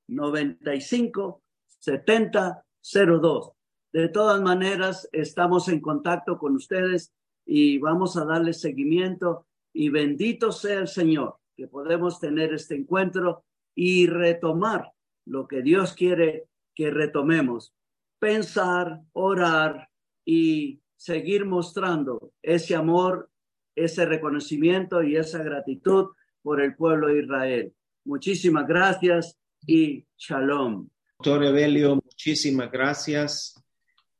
95 0.07 1.43
70 1.79 2.65
02. 2.81 3.58
De 3.91 4.07
todas 4.07 4.39
maneras, 4.41 5.09
estamos 5.11 5.67
en 5.67 5.81
contacto 5.81 6.37
con 6.37 6.55
ustedes 6.55 7.11
y 7.45 7.79
vamos 7.79 8.17
a 8.17 8.25
darle 8.25 8.53
seguimiento 8.53 9.47
y 9.73 9.89
bendito 9.89 10.51
sea 10.51 10.79
el 10.79 10.87
Señor 10.87 11.37
que 11.57 11.67
podemos 11.67 12.19
tener 12.19 12.53
este 12.53 12.75
encuentro 12.75 13.43
y 13.73 14.05
retomar 14.05 14.91
lo 15.25 15.47
que 15.47 15.63
Dios 15.63 15.93
quiere 15.93 16.45
que 16.75 16.91
retomemos, 16.91 17.73
pensar, 18.19 19.01
orar 19.13 19.89
y 20.23 20.81
seguir 20.95 21.45
mostrando 21.45 22.31
ese 22.43 22.75
amor, 22.75 23.29
ese 23.75 24.05
reconocimiento 24.05 25.01
y 25.01 25.15
esa 25.15 25.41
gratitud 25.41 26.09
por 26.43 26.61
el 26.61 26.75
pueblo 26.75 27.07
de 27.07 27.23
Israel. 27.23 27.73
Muchísimas 28.05 28.67
gracias 28.67 29.37
y 29.65 30.05
shalom. 30.17 30.87
Doctor 31.17 31.43
Evelio, 31.43 31.95
muchísimas 31.95 32.71
gracias 32.71 33.55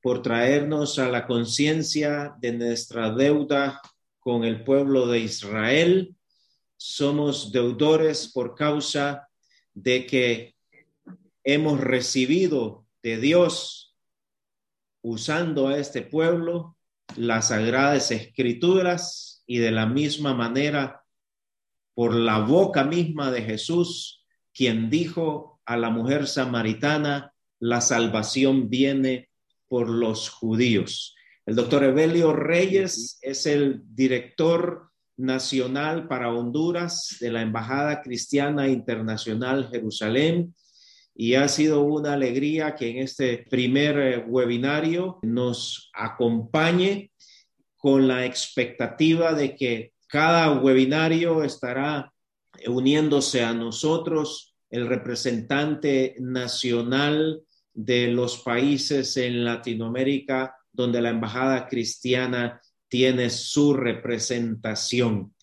por 0.01 0.21
traernos 0.21 0.99
a 0.99 1.09
la 1.09 1.25
conciencia 1.27 2.33
de 2.39 2.53
nuestra 2.53 3.11
deuda 3.11 3.81
con 4.19 4.43
el 4.43 4.63
pueblo 4.63 5.07
de 5.07 5.19
Israel. 5.19 6.15
Somos 6.77 7.51
deudores 7.51 8.31
por 8.31 8.55
causa 8.55 9.27
de 9.73 10.05
que 10.05 10.55
hemos 11.43 11.79
recibido 11.79 12.85
de 13.03 13.17
Dios, 13.17 13.95
usando 15.01 15.67
a 15.67 15.77
este 15.77 16.01
pueblo, 16.01 16.77
las 17.15 17.47
sagradas 17.49 18.11
escrituras 18.11 19.43
y 19.47 19.57
de 19.57 19.71
la 19.71 19.85
misma 19.85 20.33
manera, 20.33 21.03
por 21.93 22.13
la 22.13 22.39
boca 22.39 22.83
misma 22.83 23.31
de 23.31 23.41
Jesús, 23.41 24.25
quien 24.53 24.89
dijo 24.89 25.59
a 25.65 25.75
la 25.75 25.89
mujer 25.89 26.27
samaritana, 26.27 27.33
la 27.59 27.81
salvación 27.81 28.69
viene 28.69 29.28
por 29.69 29.87
los 29.87 30.29
judíos. 30.29 31.15
El 31.45 31.55
doctor 31.55 31.83
Evelio 31.83 32.33
Reyes 32.33 33.17
es 33.21 33.45
el 33.45 33.81
director 33.85 34.89
nacional 35.15 36.07
para 36.07 36.33
Honduras 36.33 37.17
de 37.19 37.31
la 37.31 37.41
Embajada 37.41 38.01
Cristiana 38.01 38.67
Internacional 38.67 39.69
Jerusalén 39.71 40.53
y 41.15 41.35
ha 41.35 41.47
sido 41.47 41.81
una 41.81 42.13
alegría 42.13 42.75
que 42.75 42.89
en 42.89 42.97
este 42.99 43.45
primer 43.49 43.99
eh, 43.99 44.25
webinario 44.25 45.19
nos 45.21 45.91
acompañe 45.93 47.11
con 47.77 48.07
la 48.07 48.25
expectativa 48.25 49.33
de 49.33 49.55
que 49.55 49.93
cada 50.07 50.59
webinario 50.59 51.43
estará 51.43 52.13
uniéndose 52.67 53.43
a 53.43 53.53
nosotros 53.53 54.55
el 54.69 54.87
representante 54.87 56.15
nacional 56.19 57.41
de 57.85 58.09
los 58.09 58.39
países 58.39 59.15
en 59.15 59.45
Latinoamérica 59.45 60.53
donde 60.73 61.01
la 61.01 61.11
Embajada 61.11 61.65
Cristiana 61.65 62.61
tiene 62.89 63.29
su 63.29 63.73
representación. 63.73 65.33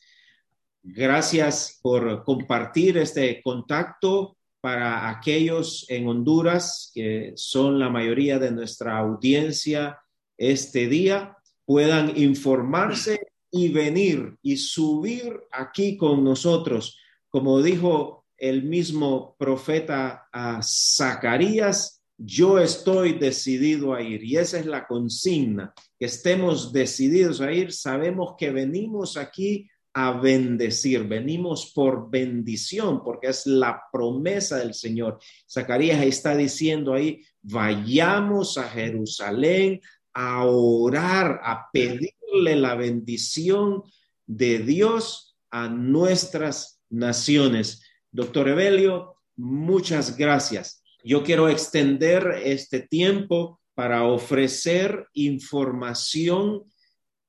Gracias 0.83 1.79
por 1.81 2.25
compartir 2.25 2.99
este 2.99 3.40
contacto 3.42 4.37
para 4.61 5.09
aquellos 5.09 5.87
en 5.88 6.09
Honduras, 6.09 6.90
que 6.92 7.33
son 7.37 7.79
la 7.79 7.88
mayoría 7.88 8.38
de 8.38 8.51
nuestra 8.51 8.99
audiencia 8.99 9.99
este 10.37 10.88
día, 10.88 11.38
puedan 11.64 12.18
informarse 12.18 13.29
y 13.51 13.70
venir 13.70 14.37
y 14.42 14.59
subir 14.59 15.40
aquí 15.53 15.96
con 15.96 16.22
nosotros. 16.22 16.99
Como 17.31 17.62
dijo 17.62 18.27
el 18.37 18.64
mismo 18.64 19.35
profeta 19.38 20.29
a 20.31 20.61
Zacarías, 20.62 21.95
yo 22.18 22.59
estoy 22.59 23.12
decidido 23.12 23.94
a 23.94 24.02
ir 24.02 24.24
y 24.24 24.37
esa 24.37 24.59
es 24.59 24.66
la 24.66 24.87
consigna, 24.87 25.72
que 25.98 26.07
estemos 26.07 26.72
decididos 26.72 27.40
a 27.40 27.52
ir. 27.52 27.72
Sabemos 27.72 28.35
que 28.38 28.50
venimos 28.50 29.16
aquí 29.16 29.68
a 29.92 30.12
bendecir, 30.12 31.05
venimos 31.05 31.72
por 31.74 32.11
bendición, 32.11 33.02
porque 33.02 33.29
es 33.29 33.46
la 33.46 33.83
promesa 33.90 34.59
del 34.59 34.74
Señor. 34.74 35.18
Zacarías 35.50 36.05
está 36.05 36.37
diciendo 36.37 36.92
ahí, 36.92 37.24
vayamos 37.40 38.59
a 38.59 38.68
Jerusalén 38.68 39.81
a 40.12 40.44
orar, 40.44 41.40
a 41.42 41.70
pedirle 41.72 42.57
la 42.57 42.74
bendición 42.74 43.83
de 44.26 44.59
Dios 44.59 45.37
a 45.50 45.68
nuestras 45.68 46.81
naciones. 46.90 47.83
Doctor 48.11 48.48
Evelio, 48.48 49.16
muchas 49.37 50.16
gracias. 50.16 50.83
Yo 51.07 51.23
quiero 51.23 51.49
extender 51.49 52.40
este 52.42 52.81
tiempo 52.81 53.61
para 53.75 54.03
ofrecer 54.09 55.07
información 55.12 56.64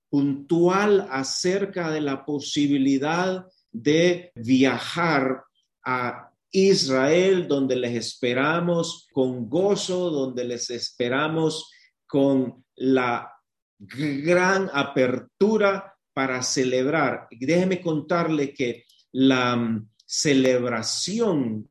puntual 0.09 1.07
acerca 1.11 1.91
de 1.91 2.01
la 2.01 2.25
posibilidad 2.25 3.45
de 3.71 4.31
viajar 4.33 5.43
a 5.85 6.31
Israel, 6.49 7.47
donde 7.47 7.75
les 7.75 7.93
esperamos 7.93 9.07
con 9.13 9.47
gozo, 9.47 10.09
donde 10.09 10.43
les 10.43 10.71
esperamos 10.71 11.71
con 12.07 12.65
la 12.77 13.31
gran 13.77 14.71
apertura 14.73 15.93
para 16.13 16.41
celebrar. 16.41 17.27
Déjeme 17.29 17.79
contarle 17.79 18.55
que 18.55 18.85
la 19.11 19.55
mm, 19.55 19.87
celebración 20.03 21.69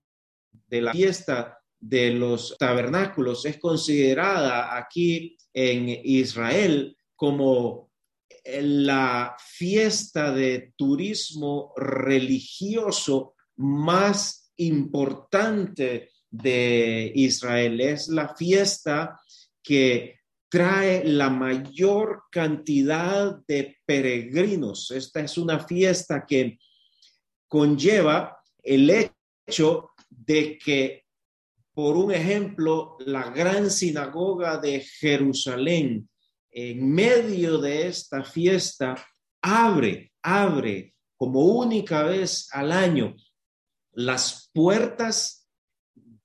de 0.69 0.83
la 0.83 0.93
fiesta 0.93 1.56
de 1.79 2.11
los 2.11 2.57
tabernáculos 2.59 3.45
es 3.45 3.59
considerada 3.59 4.77
aquí 4.77 5.37
en 5.53 5.89
Israel 5.89 6.97
como 7.15 7.91
la 8.45 9.37
fiesta 9.39 10.33
de 10.33 10.73
turismo 10.77 11.73
religioso 11.77 13.35
más 13.57 14.53
importante 14.57 16.11
de 16.31 17.13
Israel. 17.15 17.81
Es 17.81 18.09
la 18.09 18.35
fiesta 18.35 19.19
que 19.63 20.21
trae 20.49 21.05
la 21.05 21.29
mayor 21.29 22.25
cantidad 22.31 23.37
de 23.47 23.79
peregrinos. 23.85 24.91
Esta 24.91 25.21
es 25.21 25.37
una 25.39 25.59
fiesta 25.61 26.25
que 26.27 26.59
conlleva 27.49 28.39
el 28.63 29.11
hecho 29.47 29.91
de 30.09 30.59
que, 30.59 31.05
por 31.77 31.95
un 31.99 32.11
ejemplo, 32.11 32.97
la 33.01 33.29
gran 33.29 33.71
sinagoga 33.71 34.57
de 34.57 34.81
Jerusalén, 34.81 36.09
en 36.51 36.91
medio 36.91 37.59
de 37.59 37.89
esta 37.89 38.25
fiesta, 38.25 38.97
abre, 39.43 40.11
abre 40.23 40.95
como 41.19 41.41
única 41.45 42.05
vez 42.05 42.49
al 42.53 42.73
año 42.73 43.15
las 43.93 44.51
puertas 44.55 45.47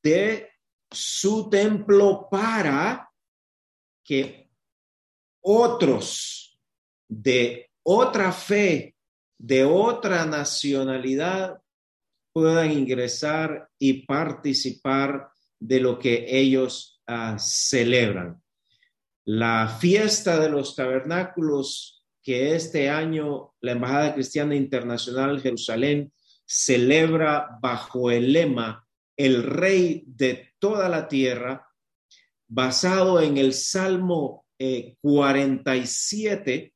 de 0.02 0.48
su 0.90 1.50
templo 1.50 2.30
para 2.32 3.12
que 4.06 4.50
otros 5.42 6.58
de 7.10 7.72
otra 7.84 8.32
fe, 8.32 8.96
de 9.38 9.66
otra 9.66 10.26
nacionalidad, 10.26 11.62
puedan 12.32 12.72
ingresar 12.72 13.70
y 13.78 14.06
participar 14.06 15.31
de 15.62 15.80
lo 15.80 15.98
que 16.00 16.26
ellos 16.28 17.02
ah, 17.08 17.38
celebran. 17.40 18.42
La 19.24 19.78
fiesta 19.80 20.40
de 20.40 20.50
los 20.50 20.76
tabernáculos 20.76 22.04
que 22.24 22.56
este 22.56 22.90
año 22.90 23.54
la 23.62 23.72
Embajada 23.72 24.14
Cristiana 24.14 24.56
Internacional 24.56 25.40
Jerusalén 25.40 26.12
celebra 26.46 27.58
bajo 27.62 28.12
el 28.12 28.34
lema 28.34 28.86
El 29.16 29.44
Rey 29.44 30.04
de 30.08 30.54
toda 30.60 30.90
la 30.90 31.08
tierra, 31.08 31.68
basado 32.48 33.22
en 33.22 33.38
el 33.38 33.54
Salmo 33.54 34.46
47, 35.00 36.54
eh, 36.54 36.74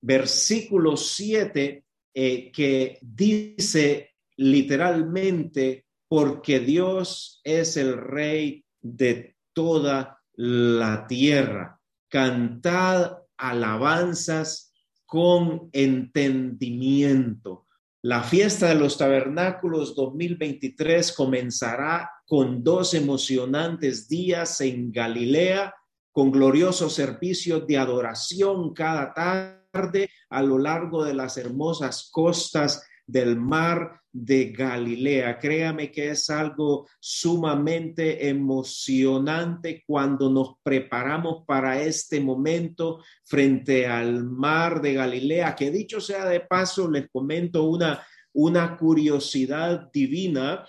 versículo 0.00 0.96
7, 0.96 1.84
eh, 2.14 2.52
que 2.52 2.98
dice 3.02 4.14
literalmente, 4.36 5.87
porque 6.08 6.60
Dios 6.60 7.40
es 7.44 7.76
el 7.76 7.96
Rey 7.96 8.64
de 8.80 9.36
toda 9.52 10.20
la 10.34 11.06
tierra. 11.06 11.80
Cantad 12.08 13.18
alabanzas 13.36 14.72
con 15.04 15.68
entendimiento. 15.72 17.66
La 18.02 18.22
fiesta 18.22 18.68
de 18.68 18.74
los 18.76 18.96
tabernáculos 18.96 19.94
2023 19.94 21.12
comenzará 21.12 22.10
con 22.26 22.62
dos 22.62 22.94
emocionantes 22.94 24.08
días 24.08 24.60
en 24.60 24.92
Galilea, 24.92 25.74
con 26.12 26.30
gloriosos 26.30 26.94
servicios 26.94 27.66
de 27.66 27.76
adoración 27.76 28.72
cada 28.72 29.12
tarde 29.12 30.10
a 30.30 30.42
lo 30.42 30.58
largo 30.58 31.04
de 31.04 31.14
las 31.14 31.36
hermosas 31.36 32.08
costas 32.12 32.86
del 33.06 33.36
mar 33.36 34.00
de 34.24 34.52
Galilea. 34.52 35.38
Créame 35.38 35.90
que 35.92 36.10
es 36.10 36.28
algo 36.30 36.88
sumamente 36.98 38.28
emocionante 38.28 39.84
cuando 39.86 40.30
nos 40.30 40.56
preparamos 40.62 41.44
para 41.46 41.80
este 41.80 42.20
momento 42.20 43.02
frente 43.24 43.86
al 43.86 44.24
mar 44.24 44.80
de 44.80 44.94
Galilea, 44.94 45.54
que 45.54 45.70
dicho 45.70 46.00
sea 46.00 46.24
de 46.26 46.40
paso, 46.40 46.90
les 46.90 47.08
comento 47.10 47.64
una, 47.64 48.04
una 48.32 48.76
curiosidad 48.76 49.90
divina. 49.92 50.66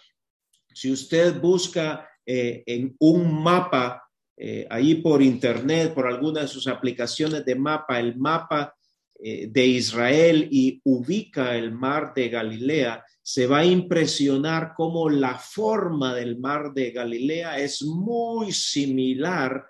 Si 0.72 0.92
usted 0.92 1.40
busca 1.40 2.08
eh, 2.26 2.64
en 2.66 2.96
un 3.00 3.42
mapa 3.42 4.04
eh, 4.38 4.68
ahí 4.70 4.96
por 4.96 5.22
internet, 5.22 5.94
por 5.94 6.08
alguna 6.08 6.42
de 6.42 6.48
sus 6.48 6.68
aplicaciones 6.68 7.44
de 7.44 7.56
mapa, 7.56 8.00
el 8.00 8.16
mapa 8.18 8.74
eh, 9.22 9.48
de 9.52 9.66
Israel 9.66 10.48
y 10.50 10.80
ubica 10.86 11.58
el 11.58 11.74
mar 11.74 12.14
de 12.16 12.30
Galilea, 12.30 13.04
se 13.32 13.46
va 13.46 13.60
a 13.60 13.66
impresionar 13.66 14.74
cómo 14.76 15.08
la 15.08 15.38
forma 15.38 16.16
del 16.16 16.40
mar 16.40 16.74
de 16.74 16.90
Galilea 16.90 17.60
es 17.60 17.84
muy 17.84 18.52
similar 18.52 19.68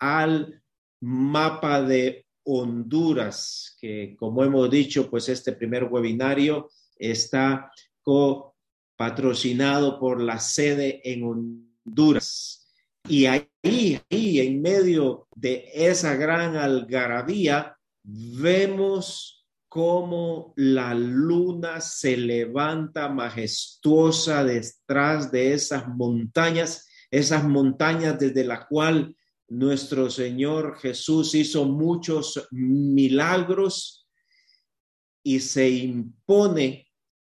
al 0.00 0.60
mapa 1.02 1.82
de 1.82 2.26
Honduras, 2.42 3.76
que 3.80 4.16
como 4.18 4.42
hemos 4.42 4.68
dicho, 4.68 5.08
pues 5.08 5.28
este 5.28 5.52
primer 5.52 5.84
webinario 5.84 6.68
está 6.96 7.70
patrocinado 8.96 10.00
por 10.00 10.20
la 10.20 10.40
sede 10.40 11.00
en 11.04 11.22
Honduras. 11.22 12.68
Y 13.08 13.26
ahí, 13.26 14.00
ahí, 14.10 14.40
en 14.40 14.60
medio 14.60 15.28
de 15.36 15.70
esa 15.72 16.16
gran 16.16 16.56
algarabía, 16.56 17.78
vemos 18.02 19.35
cómo 19.76 20.54
la 20.56 20.94
luna 20.94 21.82
se 21.82 22.16
levanta 22.16 23.10
majestuosa 23.10 24.42
detrás 24.42 25.30
de 25.30 25.52
esas 25.52 25.86
montañas, 25.86 26.88
esas 27.10 27.44
montañas 27.44 28.18
desde 28.18 28.42
la 28.42 28.66
cual 28.66 29.14
nuestro 29.48 30.08
Señor 30.08 30.78
Jesús 30.78 31.34
hizo 31.34 31.66
muchos 31.66 32.48
milagros 32.50 34.08
y 35.22 35.40
se 35.40 35.68
impone 35.68 36.88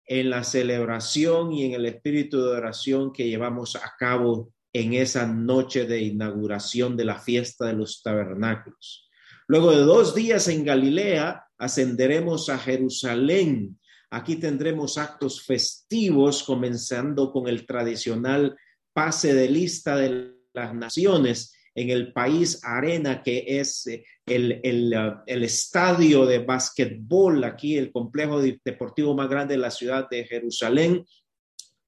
en 0.05 0.29
la 0.29 0.43
celebración 0.43 1.53
y 1.53 1.63
en 1.63 1.75
el 1.75 1.85
espíritu 1.85 2.43
de 2.43 2.57
oración 2.57 3.13
que 3.13 3.25
llevamos 3.25 3.77
a 3.77 3.93
cabo 3.97 4.51
en 4.73 4.95
esa 4.95 5.25
noche 5.25 5.85
de 5.85 6.01
inauguración 6.01 6.97
de 6.97 7.05
la 7.05 7.19
fiesta 7.19 7.67
de 7.67 7.73
los 7.73 8.03
tabernáculos. 8.03 9.09
Luego 9.47 9.71
de 9.71 9.83
dos 9.83 10.13
días 10.13 10.49
en 10.49 10.65
Galilea, 10.65 11.42
ascenderemos 11.63 12.49
a 12.49 12.57
Jerusalén. 12.57 13.79
Aquí 14.09 14.35
tendremos 14.35 14.97
actos 14.97 15.41
festivos, 15.41 16.43
comenzando 16.43 17.31
con 17.31 17.47
el 17.47 17.65
tradicional 17.65 18.55
pase 18.91 19.33
de 19.33 19.49
lista 19.49 19.95
de 19.95 20.33
las 20.53 20.75
naciones 20.75 21.55
en 21.73 21.89
el 21.89 22.13
país 22.13 22.59
Arena, 22.63 23.23
que 23.23 23.45
es 23.47 23.87
eh, 23.87 24.03
el, 24.25 24.59
el, 24.63 25.43
estadio 25.43 26.25
de 26.25 26.39
básquetbol, 26.39 27.43
aquí 27.43 27.77
el 27.77 27.91
complejo 27.91 28.41
deportivo 28.41 29.15
más 29.15 29.29
grande 29.29 29.55
de 29.55 29.61
la 29.61 29.71
ciudad 29.71 30.07
de 30.09 30.25
Jerusalén. 30.25 31.05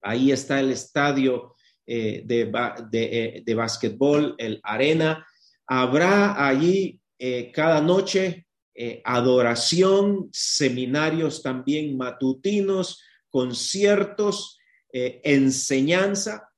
Ahí 0.02 0.32
está 0.32 0.60
el 0.60 0.72
estadio 0.72 1.56
eh, 1.86 2.24
de, 2.26 2.52
de, 2.90 3.04
eh, 3.04 3.44
de 3.46 3.56
básquetbol, 3.56 4.36
el 4.38 4.60
Arena. 4.64 5.26
Habrá 5.68 6.48
allí 6.48 7.00
eh, 7.20 7.52
cada 7.54 7.82
noche 7.82 8.45
eh, 8.78 9.02
adoración, 9.06 10.30
seminarios 10.34 11.42
también 11.42 11.96
matutinos, 11.96 13.02
conciertos, 13.30 14.60
eh, 14.92 15.22
enseñanza. 15.24 16.50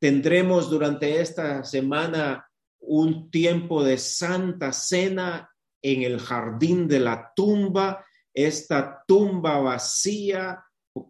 Tendremos 0.00 0.68
durante 0.68 1.20
esta 1.20 1.62
semana 1.62 2.48
un 2.80 3.30
tiempo 3.30 3.84
de 3.84 3.96
santa 3.96 4.72
cena 4.72 5.50
en 5.80 6.02
el 6.02 6.18
jardín 6.18 6.88
de 6.88 6.98
la 6.98 7.32
tumba, 7.34 8.04
esta 8.34 9.04
tumba 9.06 9.60
vacía 9.60 10.64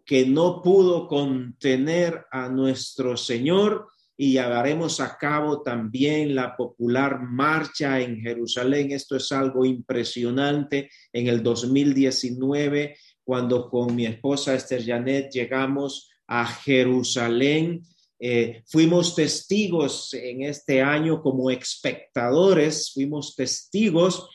que 0.05 0.25
no 0.25 0.61
pudo 0.61 1.07
contener 1.07 2.25
a 2.31 2.47
nuestro 2.47 3.17
Señor 3.17 3.87
y 4.23 4.31
llevaremos 4.31 5.01
a 5.01 5.17
cabo 5.17 5.63
también 5.63 6.33
la 6.33 6.55
popular 6.55 7.19
marcha 7.23 7.99
en 7.99 8.21
Jerusalén. 8.21 8.93
Esto 8.93 9.17
es 9.17 9.29
algo 9.33 9.65
impresionante. 9.65 10.89
En 11.11 11.27
el 11.27 11.43
2019, 11.43 12.95
cuando 13.21 13.69
con 13.69 13.93
mi 13.93 14.05
esposa 14.05 14.55
Esther 14.55 14.85
Janet 14.85 15.29
llegamos 15.29 16.09
a 16.25 16.45
Jerusalén, 16.45 17.83
eh, 18.17 18.63
fuimos 18.65 19.13
testigos 19.13 20.13
en 20.13 20.43
este 20.43 20.81
año 20.81 21.21
como 21.21 21.51
espectadores, 21.51 22.93
fuimos 22.93 23.35
testigos 23.35 24.29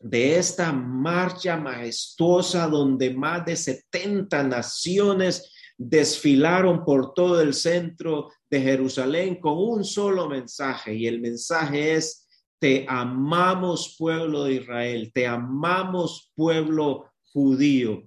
de 0.00 0.38
esta 0.38 0.72
marcha 0.72 1.56
majestuosa 1.56 2.66
donde 2.66 3.14
más 3.14 3.46
de 3.46 3.54
70 3.54 4.42
naciones 4.42 5.52
desfilaron 5.78 6.84
por 6.84 7.14
todo 7.14 7.40
el 7.40 7.54
centro 7.54 8.30
de 8.50 8.60
Jerusalén 8.60 9.40
con 9.40 9.56
un 9.56 9.84
solo 9.84 10.28
mensaje 10.28 10.92
y 10.94 11.06
el 11.06 11.20
mensaje 11.20 11.94
es, 11.94 12.28
te 12.58 12.84
amamos 12.88 13.94
pueblo 13.96 14.44
de 14.44 14.54
Israel, 14.54 15.12
te 15.14 15.26
amamos 15.26 16.32
pueblo 16.34 17.12
judío. 17.32 18.02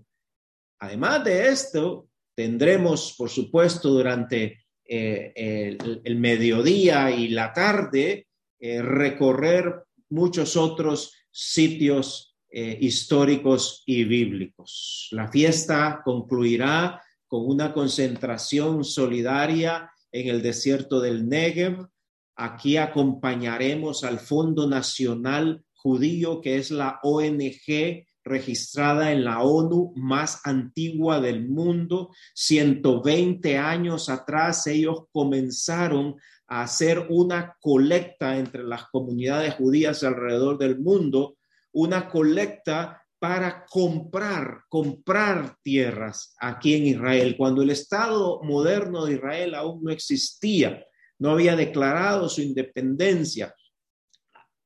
Además 0.80 1.24
de 1.24 1.48
esto, 1.48 2.10
tendremos, 2.36 3.16
por 3.18 3.30
supuesto, 3.30 3.90
durante 3.90 4.66
eh, 4.84 5.78
el, 6.04 6.16
mediodía 6.18 7.12
y 7.12 7.30
la 7.30 7.54
tarde, 7.54 8.28
eh, 8.60 8.82
recorrer 8.82 9.84
muchos 10.10 10.58
otros 10.58 11.14
sitios 11.32 12.36
eh, 12.50 12.78
históricos 12.82 13.84
y 13.86 14.04
bíblicos. 14.04 15.08
La 15.12 15.30
fiesta 15.30 16.02
concluirá 16.04 17.02
con 17.32 17.48
una 17.48 17.72
concentración 17.72 18.84
solidaria 18.84 19.90
en 20.12 20.28
el 20.28 20.42
desierto 20.42 21.00
del 21.00 21.30
Negev. 21.30 21.88
Aquí 22.36 22.76
acompañaremos 22.76 24.04
al 24.04 24.20
Fondo 24.20 24.68
Nacional 24.68 25.64
Judío, 25.72 26.42
que 26.42 26.58
es 26.58 26.72
la 26.72 27.00
ONG 27.04 28.06
registrada 28.26 29.14
en 29.14 29.24
la 29.24 29.44
ONU 29.44 29.94
más 29.96 30.42
antigua 30.44 31.22
del 31.22 31.48
mundo. 31.48 32.10
120 32.36 33.58
años 33.58 34.10
atrás 34.10 34.68
ellos 34.68 35.06
comenzaron 35.14 36.18
a 36.50 36.64
hacer 36.64 37.08
una 37.08 37.56
colecta 37.62 38.38
entre 38.40 38.66
las 38.66 38.90
comunidades 38.90 39.54
judías 39.54 40.04
alrededor 40.04 40.58
del 40.58 40.80
mundo, 40.80 41.38
una 41.72 42.10
colecta 42.10 43.01
para 43.22 43.68
comprar, 43.70 44.64
comprar 44.68 45.56
tierras 45.62 46.34
aquí 46.40 46.74
en 46.74 46.88
Israel, 46.88 47.36
cuando 47.38 47.62
el 47.62 47.70
Estado 47.70 48.42
moderno 48.42 49.06
de 49.06 49.14
Israel 49.14 49.54
aún 49.54 49.84
no 49.84 49.92
existía, 49.92 50.84
no 51.20 51.30
había 51.30 51.56
declarado 51.56 52.28
su 52.28 52.42
independencia. 52.42 53.54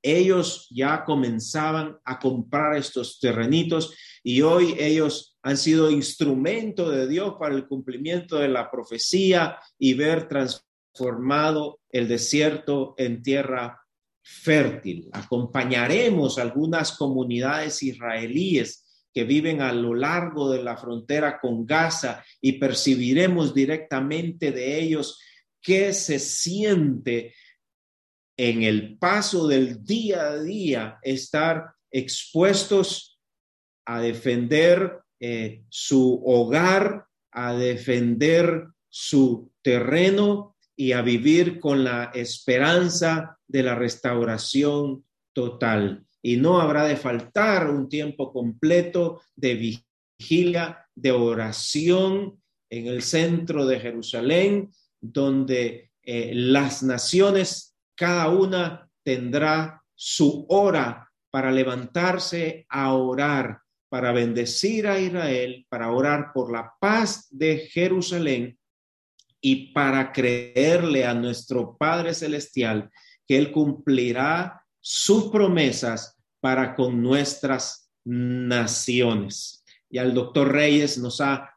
Ellos 0.02 0.68
ya 0.70 1.04
comenzaban 1.04 1.98
a 2.06 2.18
comprar 2.18 2.78
estos 2.78 3.20
terrenitos 3.20 3.94
y 4.24 4.42
hoy 4.42 4.74
ellos 4.80 5.38
han 5.42 5.58
sido 5.58 5.92
instrumento 5.92 6.90
de 6.90 7.10
Dios 7.10 7.36
para 7.38 7.56
el 7.56 7.68
cumplimiento 7.68 8.38
de 8.38 8.48
la 8.48 8.72
profecía 8.72 9.60
y 9.78 9.96
ver 9.96 10.30
transformado 10.30 11.82
el 11.90 12.08
desierto 12.08 12.94
en 12.98 13.22
tierra 13.22 13.85
fértil. 14.26 15.08
Acompañaremos 15.14 16.40
algunas 16.40 16.94
comunidades 16.94 17.84
israelíes 17.84 18.84
que 19.14 19.24
viven 19.24 19.62
a 19.62 19.72
lo 19.72 19.94
largo 19.94 20.50
de 20.50 20.64
la 20.64 20.76
frontera 20.76 21.40
con 21.40 21.66
Gaza 21.66 22.26
y 22.42 22.54
percibiremos 22.54 23.54
directamente 23.54 24.52
de 24.52 24.80
ellos 24.80 25.20
qué 25.62 25.94
se 25.94 26.18
siente 26.18 27.36
en 28.36 28.64
el 28.64 28.98
paso 28.98 29.48
del 29.48 29.86
día 29.86 30.28
a 30.30 30.40
día 30.42 31.00
estar 31.04 31.74
expuestos 31.92 33.20
a 33.86 34.02
defender 34.02 35.02
eh, 35.20 35.64
su 35.70 36.22
hogar, 36.26 37.06
a 37.32 37.54
defender 37.54 38.68
su 38.90 39.52
terreno 39.62 40.55
y 40.76 40.92
a 40.92 41.02
vivir 41.02 41.60
con 41.60 41.84
la 41.84 42.12
esperanza 42.14 43.38
de 43.48 43.64
la 43.64 43.76
restauración 43.76 45.06
total. 45.34 46.06
Y 46.22 46.38
no 46.38 46.60
habrá 46.60 46.86
de 46.86 46.98
faltar 46.98 47.70
un 47.70 47.88
tiempo 47.88 48.32
completo 48.34 49.22
de 49.36 49.80
vigilia, 50.20 50.88
de 50.96 51.12
oración 51.12 52.42
en 52.70 52.88
el 52.88 53.04
centro 53.04 53.66
de 53.66 53.80
Jerusalén, 53.80 54.72
donde 55.00 55.92
eh, 56.04 56.32
las 56.34 56.84
naciones, 56.84 57.76
cada 57.96 58.30
una 58.30 58.90
tendrá 59.04 59.84
su 59.94 60.46
hora 60.50 61.12
para 61.30 61.52
levantarse 61.52 62.66
a 62.70 62.94
orar, 62.94 63.60
para 63.90 64.12
bendecir 64.12 64.88
a 64.88 65.00
Israel, 65.00 65.66
para 65.70 65.92
orar 65.92 66.32
por 66.34 66.52
la 66.52 66.74
paz 66.80 67.28
de 67.30 67.68
Jerusalén 67.72 68.58
y 69.48 69.68
para 69.74 70.12
creerle 70.12 71.06
a 71.06 71.14
nuestro 71.14 71.78
Padre 71.78 72.16
Celestial 72.16 72.90
que 73.28 73.38
Él 73.38 73.52
cumplirá 73.52 74.66
sus 74.80 75.26
promesas 75.26 76.18
para 76.40 76.76
con 76.76 77.00
nuestras 77.00 77.92
naciones. 78.04 79.64
Y 79.88 80.00
el 80.00 80.16
doctor 80.16 80.52
Reyes 80.52 80.98
nos 80.98 81.22
ha 81.22 81.56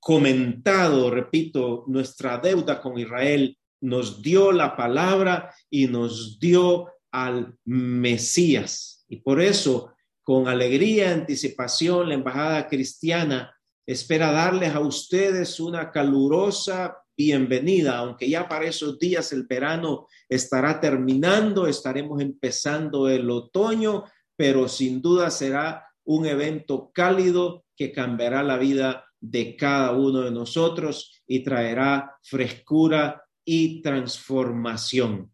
comentado, 0.00 1.12
repito, 1.12 1.84
nuestra 1.86 2.38
deuda 2.38 2.80
con 2.80 2.98
Israel, 2.98 3.56
nos 3.80 4.20
dio 4.20 4.50
la 4.50 4.74
palabra 4.74 5.54
y 5.70 5.86
nos 5.86 6.40
dio 6.40 6.88
al 7.12 7.56
Mesías. 7.64 9.04
Y 9.08 9.18
por 9.18 9.40
eso, 9.40 9.92
con 10.24 10.48
alegría 10.48 11.06
y 11.06 11.12
anticipación, 11.12 12.08
la 12.08 12.14
Embajada 12.14 12.66
Cristiana 12.66 13.54
espera 13.86 14.32
darles 14.32 14.74
a 14.74 14.80
ustedes 14.80 15.60
una 15.60 15.92
calurosa 15.92 16.96
bienvenida, 17.16 17.98
aunque 17.98 18.28
ya 18.28 18.48
para 18.48 18.66
esos 18.66 18.98
días 18.98 19.32
el 19.32 19.44
verano 19.44 20.06
estará 20.28 20.80
terminando, 20.80 21.66
estaremos 21.66 22.20
empezando 22.20 23.08
el 23.08 23.30
otoño, 23.30 24.04
pero 24.36 24.68
sin 24.68 25.02
duda 25.02 25.30
será 25.30 25.86
un 26.04 26.26
evento 26.26 26.90
cálido 26.92 27.64
que 27.76 27.92
cambiará 27.92 28.42
la 28.42 28.56
vida 28.56 29.04
de 29.20 29.56
cada 29.56 29.92
uno 29.92 30.22
de 30.22 30.30
nosotros 30.30 31.22
y 31.26 31.44
traerá 31.44 32.16
frescura 32.22 33.22
y 33.44 33.82
transformación. 33.82 35.32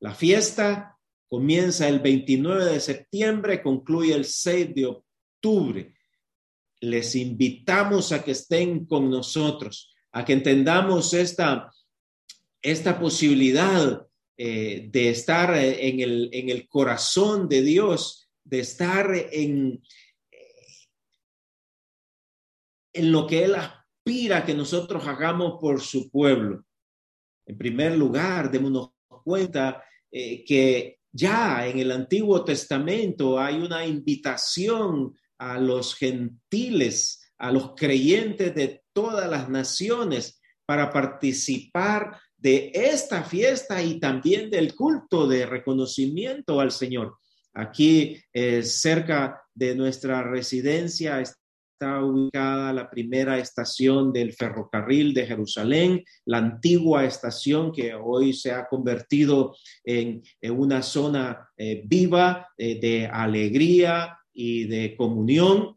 La 0.00 0.14
fiesta 0.14 0.96
comienza 1.28 1.88
el 1.88 2.00
29 2.00 2.64
de 2.64 2.80
septiembre, 2.80 3.62
concluye 3.62 4.14
el 4.14 4.24
6 4.24 4.74
de 4.74 4.86
octubre. 4.86 5.94
Les 6.80 7.14
invitamos 7.16 8.12
a 8.12 8.22
que 8.22 8.32
estén 8.32 8.86
con 8.86 9.10
nosotros 9.10 9.95
a 10.16 10.24
que 10.24 10.32
entendamos 10.32 11.12
esta, 11.12 11.70
esta 12.62 12.98
posibilidad 12.98 14.06
eh, 14.38 14.88
de 14.90 15.10
estar 15.10 15.54
en 15.54 16.00
el, 16.00 16.30
en 16.32 16.48
el 16.48 16.66
corazón 16.68 17.50
de 17.50 17.60
Dios, 17.60 18.30
de 18.42 18.60
estar 18.60 19.14
en, 19.14 19.82
en 22.94 23.12
lo 23.12 23.26
que 23.26 23.44
Él 23.44 23.56
aspira 23.56 24.46
que 24.46 24.54
nosotros 24.54 25.06
hagamos 25.06 25.58
por 25.60 25.82
su 25.82 26.10
pueblo. 26.10 26.64
En 27.44 27.58
primer 27.58 27.94
lugar, 27.94 28.50
démonos 28.50 28.92
cuenta 29.22 29.84
eh, 30.10 30.42
que 30.46 31.00
ya 31.12 31.66
en 31.68 31.78
el 31.78 31.92
Antiguo 31.92 32.42
Testamento 32.42 33.38
hay 33.38 33.56
una 33.56 33.84
invitación 33.84 35.14
a 35.36 35.58
los 35.60 35.94
gentiles, 35.94 37.25
a 37.38 37.52
los 37.52 37.74
creyentes 37.74 38.54
de 38.54 38.82
todas 38.92 39.28
las 39.28 39.48
naciones 39.48 40.40
para 40.64 40.90
participar 40.90 42.18
de 42.36 42.70
esta 42.74 43.22
fiesta 43.22 43.82
y 43.82 43.98
también 43.98 44.50
del 44.50 44.74
culto 44.74 45.26
de 45.26 45.46
reconocimiento 45.46 46.60
al 46.60 46.70
Señor. 46.70 47.16
Aquí 47.54 48.18
eh, 48.32 48.62
cerca 48.62 49.42
de 49.54 49.74
nuestra 49.74 50.22
residencia 50.22 51.20
está 51.20 52.04
ubicada 52.04 52.72
la 52.72 52.90
primera 52.90 53.38
estación 53.38 54.12
del 54.12 54.32
ferrocarril 54.34 55.14
de 55.14 55.26
Jerusalén, 55.26 56.04
la 56.26 56.38
antigua 56.38 57.04
estación 57.04 57.72
que 57.72 57.94
hoy 57.94 58.32
se 58.32 58.52
ha 58.52 58.66
convertido 58.66 59.56
en, 59.84 60.22
una 60.42 60.82
zona 60.82 61.48
eh, 61.56 61.82
viva 61.86 62.48
eh, 62.58 62.78
de 62.80 63.06
alegría 63.06 64.18
y 64.32 64.64
de 64.64 64.94
comunión 64.96 65.75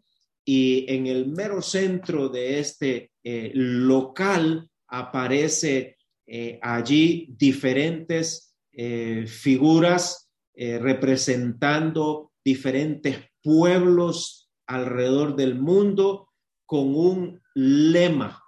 y 0.51 0.91
en 0.91 1.05
el 1.05 1.27
mero 1.27 1.61
centro 1.61 2.27
de 2.27 2.57
este 2.57 3.11
eh, 3.23 3.51
local 3.53 4.67
aparece 4.87 5.95
eh, 6.25 6.57
allí 6.59 7.35
diferentes 7.37 8.55
eh, 8.71 9.27
figuras 9.27 10.25
representando 10.55 12.33
diferentes 12.43 13.17
pueblos 13.41 14.49
alrededor 14.65 15.37
del 15.37 15.55
mundo 15.55 16.31
con 16.65 16.95
un 16.95 17.41
lema, 17.53 18.43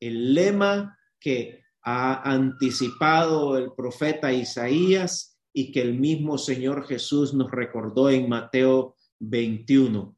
el 0.00 0.34
lema 0.34 0.98
que 1.20 1.62
ha 1.82 2.28
anticipado 2.28 3.56
el 3.58 3.72
profeta 3.76 4.32
Isaías 4.32 5.38
y 5.52 5.70
que 5.70 5.82
el 5.82 6.00
mismo 6.00 6.36
Señor 6.36 6.84
Jesús 6.88 7.32
nos 7.32 7.50
recordó 7.52 8.10
en 8.10 8.28
Mateo 8.28 8.96
21 9.20 10.16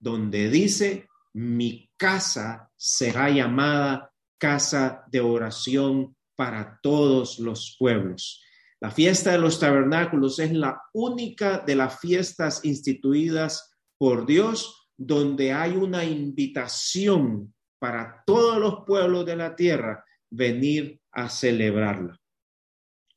donde 0.00 0.48
dice, 0.48 1.06
mi 1.34 1.90
casa 1.96 2.70
será 2.76 3.30
llamada 3.30 4.10
casa 4.38 5.04
de 5.08 5.20
oración 5.20 6.16
para 6.34 6.80
todos 6.82 7.38
los 7.38 7.76
pueblos. 7.78 8.42
La 8.80 8.90
fiesta 8.90 9.32
de 9.32 9.38
los 9.38 9.60
tabernáculos 9.60 10.38
es 10.38 10.52
la 10.52 10.80
única 10.94 11.58
de 11.58 11.76
las 11.76 12.00
fiestas 12.00 12.64
instituidas 12.64 13.76
por 13.98 14.24
Dios 14.24 14.88
donde 14.96 15.52
hay 15.52 15.72
una 15.72 16.04
invitación 16.04 17.54
para 17.78 18.22
todos 18.26 18.58
los 18.58 18.84
pueblos 18.86 19.26
de 19.26 19.36
la 19.36 19.54
tierra 19.54 20.04
venir 20.30 21.00
a 21.12 21.28
celebrarla. 21.28 22.18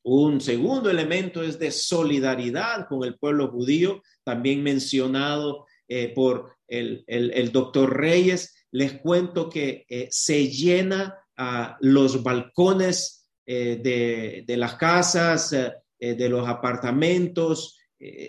Un 0.02 0.42
segundo 0.42 0.90
elemento 0.90 1.42
es 1.42 1.58
de 1.58 1.70
solidaridad 1.70 2.86
con 2.88 3.04
el 3.04 3.18
pueblo 3.18 3.50
judío, 3.50 4.02
también 4.22 4.62
mencionado 4.62 5.66
eh, 5.88 6.12
por 6.14 6.56
el, 6.66 7.50
doctor 7.52 7.96
Reyes. 7.96 8.54
Les 8.70 8.94
cuento 9.00 9.48
que 9.48 9.84
eh, 9.88 10.08
se 10.10 10.48
llena 10.48 11.16
a 11.36 11.76
los 11.80 12.22
balcones 12.22 13.28
eh, 13.46 14.44
de, 14.46 14.56
las 14.56 14.74
casas, 14.76 15.50
de 15.50 16.28
los 16.28 16.48
apartamentos, 16.48 17.78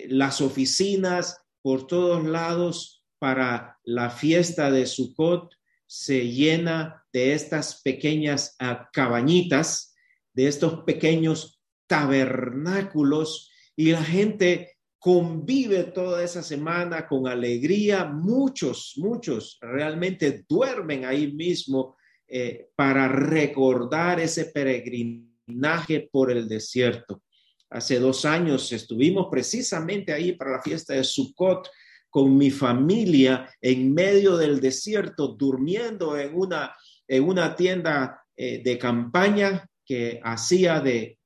las 0.08 0.40
oficinas, 0.40 1.38
por 1.62 1.86
todos 1.86 2.24
lados 2.24 3.04
para 3.18 3.78
la 3.84 4.10
fiesta 4.10 4.70
de 4.70 4.86
Sukkot 4.86 5.52
se 5.86 6.28
llena 6.28 7.04
de 7.12 7.32
estas 7.32 7.80
pequeñas 7.82 8.56
ah, 8.58 8.88
cabañitas, 8.92 9.94
de 10.32 10.48
estos 10.48 10.84
pequeños 10.84 11.60
tabernáculos 11.86 13.50
y 13.76 13.92
la 13.92 14.04
gente 14.04 14.75
convive 14.98 15.84
toda 15.84 16.22
esa 16.22 16.42
semana 16.42 17.06
con 17.06 17.28
alegría. 17.28 18.04
Muchos, 18.04 18.94
muchos 18.96 19.58
realmente 19.60 20.44
duermen 20.48 21.04
ahí 21.04 21.32
mismo 21.32 21.96
eh, 22.26 22.68
para 22.74 23.08
recordar 23.08 24.20
ese 24.20 24.46
peregrinaje 24.46 26.08
por 26.10 26.30
el 26.30 26.48
desierto. 26.48 27.22
Hace 27.70 27.98
dos 27.98 28.24
años 28.24 28.72
estuvimos 28.72 29.28
precisamente 29.30 30.12
ahí 30.12 30.32
para 30.32 30.52
la 30.52 30.62
fiesta 30.62 30.94
de 30.94 31.04
Sukkot 31.04 31.68
con 32.08 32.36
mi 32.36 32.50
familia 32.50 33.52
en 33.60 33.92
medio 33.92 34.36
del 34.36 34.60
desierto, 34.60 35.28
durmiendo 35.28 36.16
en 36.18 36.34
una, 36.34 36.74
en 37.06 37.24
una 37.24 37.54
tienda 37.54 38.22
eh, 38.36 38.62
de 38.62 38.78
campaña 38.78 39.68
que 39.84 40.20
hacía 40.22 40.80
de, 40.80 41.18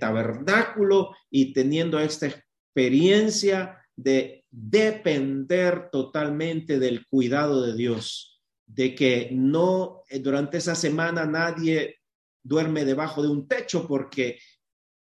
tabernáculo 0.00 1.14
y 1.30 1.52
teniendo 1.52 2.00
esta 2.00 2.28
experiencia 2.68 3.84
de 3.96 4.44
depender 4.50 5.90
totalmente 5.90 6.78
del 6.78 7.06
cuidado 7.06 7.62
de 7.62 7.74
Dios, 7.74 8.40
de 8.66 8.94
que 8.94 9.30
no 9.32 10.02
eh, 10.08 10.20
durante 10.20 10.58
esa 10.58 10.74
semana 10.74 11.26
nadie 11.26 11.96
duerme 12.42 12.84
debajo 12.84 13.22
de 13.22 13.28
un 13.28 13.48
techo 13.48 13.86
porque 13.86 14.38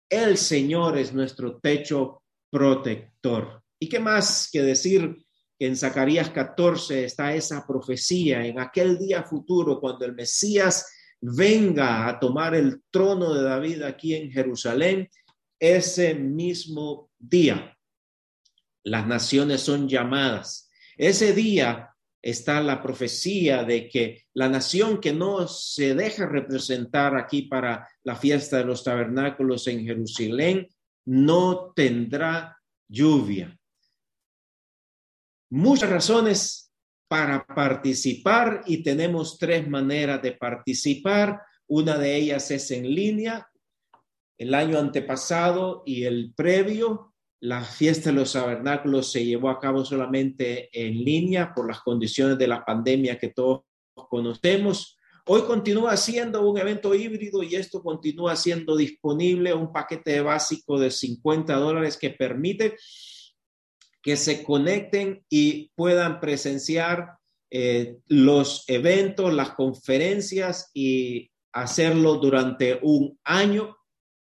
el 0.08 0.36
Señor 0.36 0.98
es 0.98 1.12
nuestro 1.12 1.58
techo 1.58 2.22
protector. 2.50 3.62
¿Y 3.78 3.88
qué 3.88 4.00
más 4.00 4.48
que 4.52 4.62
decir 4.62 5.24
que 5.58 5.66
en 5.66 5.76
Zacarías 5.76 6.30
14 6.30 7.04
está 7.04 7.34
esa 7.34 7.66
profecía 7.66 8.44
en 8.44 8.58
aquel 8.58 8.98
día 8.98 9.22
futuro 9.22 9.78
cuando 9.80 10.04
el 10.04 10.14
Mesías 10.14 10.86
venga 11.20 12.08
a 12.08 12.18
tomar 12.18 12.54
el 12.54 12.82
trono 12.90 13.34
de 13.34 13.42
David 13.42 13.82
aquí 13.82 14.14
en 14.14 14.32
Jerusalén, 14.32 15.08
ese 15.58 16.14
mismo 16.14 17.09
día 17.20 17.76
las 18.82 19.06
naciones 19.06 19.60
son 19.60 19.88
llamadas. 19.88 20.70
Ese 20.96 21.32
día 21.32 21.94
está 22.22 22.60
la 22.62 22.82
profecía 22.82 23.64
de 23.64 23.88
que 23.88 24.24
la 24.34 24.48
nación 24.48 25.00
que 25.00 25.12
no 25.12 25.46
se 25.48 25.94
deja 25.94 26.26
representar 26.26 27.16
aquí 27.16 27.42
para 27.42 27.88
la 28.02 28.16
fiesta 28.16 28.58
de 28.58 28.64
los 28.64 28.84
tabernáculos 28.84 29.66
en 29.68 29.84
Jerusalén 29.84 30.68
no 31.06 31.72
tendrá 31.74 32.58
lluvia. 32.88 33.56
Muchas 35.50 35.90
razones 35.90 36.72
para 37.08 37.44
participar 37.44 38.62
y 38.66 38.82
tenemos 38.82 39.38
tres 39.38 39.68
maneras 39.68 40.22
de 40.22 40.32
participar. 40.32 41.42
Una 41.66 41.98
de 41.98 42.16
ellas 42.16 42.50
es 42.50 42.70
en 42.70 42.94
línea. 42.94 43.48
El 44.38 44.54
año 44.54 44.78
antepasado 44.78 45.82
y 45.84 46.04
el 46.04 46.32
previo, 46.34 47.09
la 47.40 47.64
fiesta 47.64 48.10
de 48.10 48.16
los 48.16 48.32
tabernáculos 48.32 49.10
se 49.10 49.24
llevó 49.24 49.48
a 49.48 49.58
cabo 49.58 49.84
solamente 49.84 50.68
en 50.72 51.02
línea 51.04 51.54
por 51.54 51.66
las 51.66 51.80
condiciones 51.80 52.36
de 52.36 52.48
la 52.48 52.64
pandemia 52.64 53.18
que 53.18 53.28
todos 53.28 53.62
conocemos. 53.94 54.98
Hoy 55.26 55.42
continúa 55.42 55.96
siendo 55.96 56.48
un 56.48 56.58
evento 56.58 56.94
híbrido 56.94 57.42
y 57.42 57.54
esto 57.54 57.82
continúa 57.82 58.36
siendo 58.36 58.76
disponible, 58.76 59.54
un 59.54 59.72
paquete 59.72 60.20
básico 60.20 60.78
de 60.78 60.90
50 60.90 61.54
dólares 61.56 61.96
que 61.96 62.10
permite 62.10 62.76
que 64.02 64.16
se 64.16 64.42
conecten 64.42 65.24
y 65.28 65.70
puedan 65.74 66.20
presenciar 66.20 67.18
eh, 67.50 67.98
los 68.06 68.64
eventos, 68.68 69.32
las 69.34 69.50
conferencias 69.50 70.70
y 70.72 71.30
hacerlo 71.52 72.16
durante 72.16 72.78
un 72.82 73.18
año. 73.24 73.76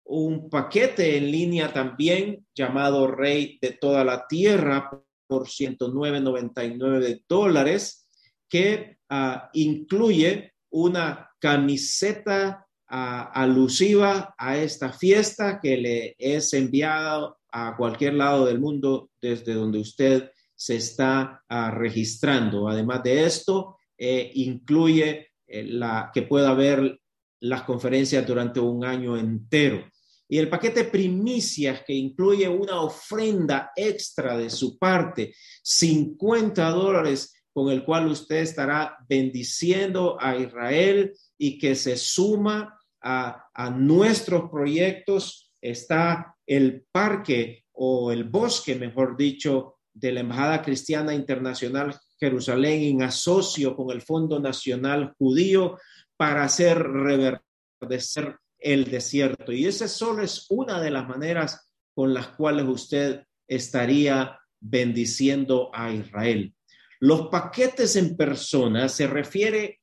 Un 0.05 0.49
paquete 0.49 1.17
en 1.17 1.31
línea 1.31 1.73
también 1.73 2.45
llamado 2.53 3.07
Rey 3.07 3.57
de 3.61 3.71
toda 3.71 4.03
la 4.03 4.27
Tierra 4.27 4.89
por 5.27 5.47
109.99 5.47 7.23
dólares 7.27 8.07
que 8.47 8.97
ah, 9.09 9.49
incluye 9.53 10.53
una 10.69 11.31
camiseta 11.39 12.67
ah, 12.87 13.31
alusiva 13.33 14.35
a 14.37 14.57
esta 14.57 14.93
fiesta 14.93 15.59
que 15.59 15.77
le 15.77 16.15
es 16.17 16.53
enviada 16.53 17.35
a 17.51 17.75
cualquier 17.75 18.13
lado 18.13 18.45
del 18.45 18.59
mundo 18.59 19.09
desde 19.21 19.53
donde 19.53 19.79
usted 19.79 20.29
se 20.55 20.75
está 20.75 21.43
ah, 21.49 21.71
registrando. 21.71 22.67
Además 22.67 23.03
de 23.03 23.25
esto, 23.25 23.77
eh, 23.97 24.31
incluye 24.35 25.29
eh, 25.47 25.63
la, 25.63 26.11
que 26.13 26.23
pueda 26.23 26.49
haber 26.49 26.99
las 27.39 27.63
conferencias 27.63 28.25
durante 28.25 28.59
un 28.59 28.83
año 28.83 29.17
entero. 29.17 29.83
Y 30.27 30.38
el 30.38 30.49
paquete 30.49 30.85
primicias 30.85 31.83
que 31.85 31.93
incluye 31.93 32.47
una 32.49 32.81
ofrenda 32.81 33.71
extra 33.75 34.38
de 34.38 34.49
su 34.49 34.77
parte, 34.77 35.33
50 35.63 36.69
dólares 36.69 37.43
con 37.53 37.71
el 37.71 37.85
cual 37.85 38.07
usted 38.07 38.38
estará 38.38 38.97
bendiciendo 39.07 40.17
a 40.19 40.35
Israel 40.35 41.13
y 41.38 41.57
que 41.57 41.75
se 41.75 41.95
suma 41.95 42.77
a, 43.01 43.45
a 43.53 43.69
nuestros 43.69 44.49
proyectos, 44.49 45.53
está 45.61 46.35
el 46.45 46.85
parque 46.91 47.65
o 47.71 48.11
el 48.11 48.23
bosque, 48.23 48.75
mejor 48.75 49.15
dicho, 49.15 49.75
de 49.93 50.11
la 50.11 50.19
Embajada 50.19 50.61
Cristiana 50.61 51.13
Internacional 51.13 51.97
Jerusalén 52.19 52.83
en 52.83 53.03
asocio 53.03 53.75
con 53.75 53.91
el 53.91 54.01
Fondo 54.01 54.39
Nacional 54.39 55.13
Judío 55.17 55.77
para 56.17 56.43
hacer 56.43 56.77
reverdecer 56.79 58.38
el 58.65 58.86
desierto. 58.86 59.51
Y 59.51 59.67
esa 59.67 59.88
solo 59.88 60.23
es 60.23 60.47
una 60.49 60.82
de 60.82 60.89
las 60.89 61.08
maneras 61.08 61.71
con 61.93 62.15
las 62.15 62.30
cuales 62.30 62.65
usted 62.67 63.23
estaría 63.47 64.39
bendiciendo 64.60 65.69
a 65.71 65.91
Israel. 65.91 66.54
Los 66.99 67.28
paquetes 67.28 67.95
en 67.95 68.17
persona 68.17 68.89
se 68.89 69.06
refiere 69.06 69.82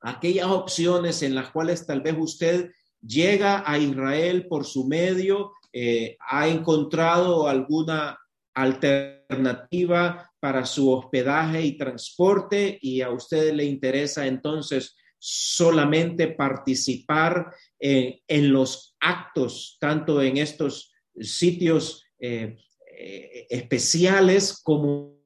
a 0.00 0.10
aquellas 0.10 0.46
opciones 0.46 1.22
en 1.24 1.34
las 1.34 1.50
cuales 1.50 1.84
tal 1.84 2.02
vez 2.02 2.14
usted 2.16 2.70
llega 3.00 3.64
a 3.66 3.76
Israel 3.78 4.46
por 4.46 4.64
su 4.64 4.86
medio, 4.86 5.52
eh, 5.72 6.16
ha 6.30 6.46
encontrado 6.46 7.48
alguna 7.48 8.16
alternativa 8.54 10.30
para 10.38 10.66
su 10.66 10.88
hospedaje 10.92 11.62
y 11.62 11.76
transporte 11.76 12.78
y 12.80 13.00
a 13.00 13.10
usted 13.10 13.52
le 13.54 13.64
interesa 13.64 14.26
entonces 14.26 14.94
solamente 15.24 16.26
participar 16.26 17.54
en 17.84 18.52
los 18.52 18.96
actos, 19.00 19.76
tanto 19.80 20.22
en 20.22 20.36
estos 20.36 20.92
sitios 21.20 22.04
eh, 22.18 22.56
eh, 22.96 23.46
especiales 23.50 24.60
como 24.62 25.20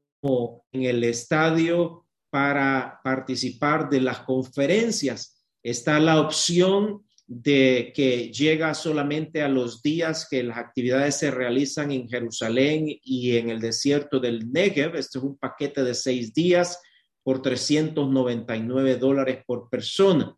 en 0.73 0.85
el 0.85 1.05
estadio 1.05 2.07
para 2.31 3.01
participar 3.05 3.89
de 3.91 4.01
las 4.01 4.21
conferencias. 4.21 5.45
Está 5.63 6.01
la 6.01 6.21
opción 6.21 7.05
de 7.27 7.93
que 7.95 8.33
llega 8.33 8.73
solamente 8.75 9.43
a 9.43 9.49
los 9.49 9.83
días 9.83 10.27
que 10.29 10.43
las 10.43 10.59
actividades 10.59 11.17
se 11.17 11.31
realizan 11.31 11.91
en 11.91 12.09
Jerusalén 12.09 12.87
y 13.03 13.37
en 13.37 13.51
el 13.51 13.61
desierto 13.61 14.19
del 14.19 14.51
Negev. 14.51 14.97
Este 14.97 15.19
es 15.19 15.25
un 15.25 15.37
paquete 15.37 15.85
de 15.85 15.95
seis 15.95 16.33
días 16.33 16.81
por 17.23 17.43
399 17.43 18.97
dólares 18.97 19.43
por 19.47 19.69
persona. 19.69 20.35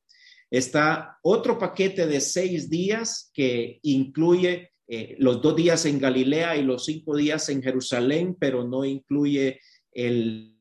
Está 0.50 1.18
otro 1.22 1.58
paquete 1.58 2.06
de 2.06 2.20
seis 2.20 2.70
días 2.70 3.30
que 3.34 3.78
incluye 3.82 4.70
eh, 4.86 5.16
los 5.18 5.42
dos 5.42 5.54
días 5.54 5.84
en 5.84 5.98
Galilea 5.98 6.56
y 6.56 6.62
los 6.62 6.84
cinco 6.86 7.16
días 7.16 7.48
en 7.48 7.62
Jerusalén, 7.62 8.36
pero 8.38 8.66
no 8.66 8.84
incluye 8.84 9.60
el, 9.92 10.56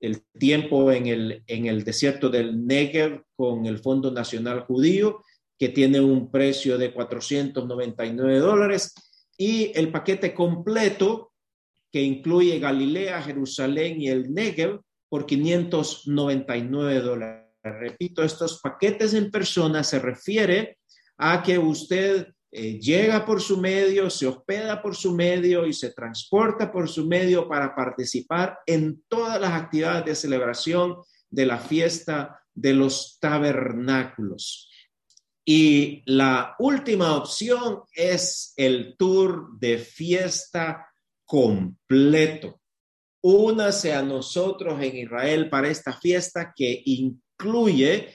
el 0.00 0.22
tiempo 0.38 0.90
en 0.90 1.06
el, 1.06 1.42
en 1.46 1.66
el 1.66 1.84
desierto 1.84 2.30
del 2.30 2.66
Negev 2.66 3.24
con 3.36 3.66
el 3.66 3.78
Fondo 3.78 4.10
Nacional 4.10 4.60
Judío 4.60 5.22
que 5.60 5.68
tiene 5.68 6.00
un 6.00 6.30
precio 6.30 6.78
de 6.78 6.90
499 6.90 8.38
dólares, 8.38 8.94
y 9.36 9.70
el 9.78 9.92
paquete 9.92 10.32
completo, 10.32 11.32
que 11.92 12.00
incluye 12.00 12.58
Galilea, 12.58 13.20
Jerusalén 13.20 14.00
y 14.00 14.08
el 14.08 14.32
Negev, 14.32 14.80
por 15.10 15.26
599 15.26 17.00
dólares. 17.00 17.49
Repito, 17.62 18.22
estos 18.22 18.60
paquetes 18.60 19.14
en 19.14 19.30
persona 19.30 19.84
se 19.84 19.98
refiere 19.98 20.78
a 21.18 21.42
que 21.42 21.58
usted 21.58 22.28
eh, 22.52 22.80
llega 22.80 23.24
por 23.24 23.40
su 23.40 23.58
medio, 23.58 24.10
se 24.10 24.26
hospeda 24.26 24.82
por 24.82 24.96
su 24.96 25.14
medio 25.14 25.66
y 25.66 25.72
se 25.72 25.90
transporta 25.90 26.72
por 26.72 26.88
su 26.88 27.06
medio 27.06 27.48
para 27.48 27.74
participar 27.74 28.58
en 28.66 29.04
todas 29.08 29.40
las 29.40 29.52
actividades 29.52 30.04
de 30.04 30.14
celebración 30.16 30.96
de 31.28 31.46
la 31.46 31.58
fiesta 31.58 32.42
de 32.54 32.72
los 32.72 33.18
tabernáculos. 33.20 34.68
Y 35.44 36.02
la 36.06 36.54
última 36.58 37.16
opción 37.16 37.82
es 37.94 38.52
el 38.56 38.96
tour 38.96 39.58
de 39.58 39.78
fiesta 39.78 40.86
completo. 41.24 42.60
Únase 43.22 43.92
a 43.92 44.02
nosotros 44.02 44.82
en 44.82 44.96
Israel 44.96 45.48
para 45.48 45.68
esta 45.68 45.92
fiesta 45.92 46.52
que 46.54 46.82
incluye 47.40 48.14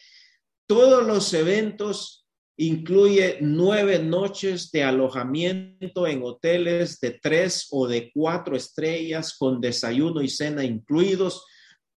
todos 0.68 1.06
los 1.06 1.34
eventos, 1.34 2.28
incluye 2.58 3.40
nueve 3.42 4.00
noches 4.00 4.72
de 4.72 4.84
alojamiento 4.84 6.08
en 6.08 6.22
hoteles 6.24 7.00
de 7.00 7.20
tres 7.22 7.68
o 7.72 7.88
de 7.88 8.12
cuatro 8.14 8.56
estrellas 8.56 9.36
con 9.38 9.60
desayuno 9.60 10.22
y 10.22 10.30
cena 10.30 10.64
incluidos, 10.64 11.44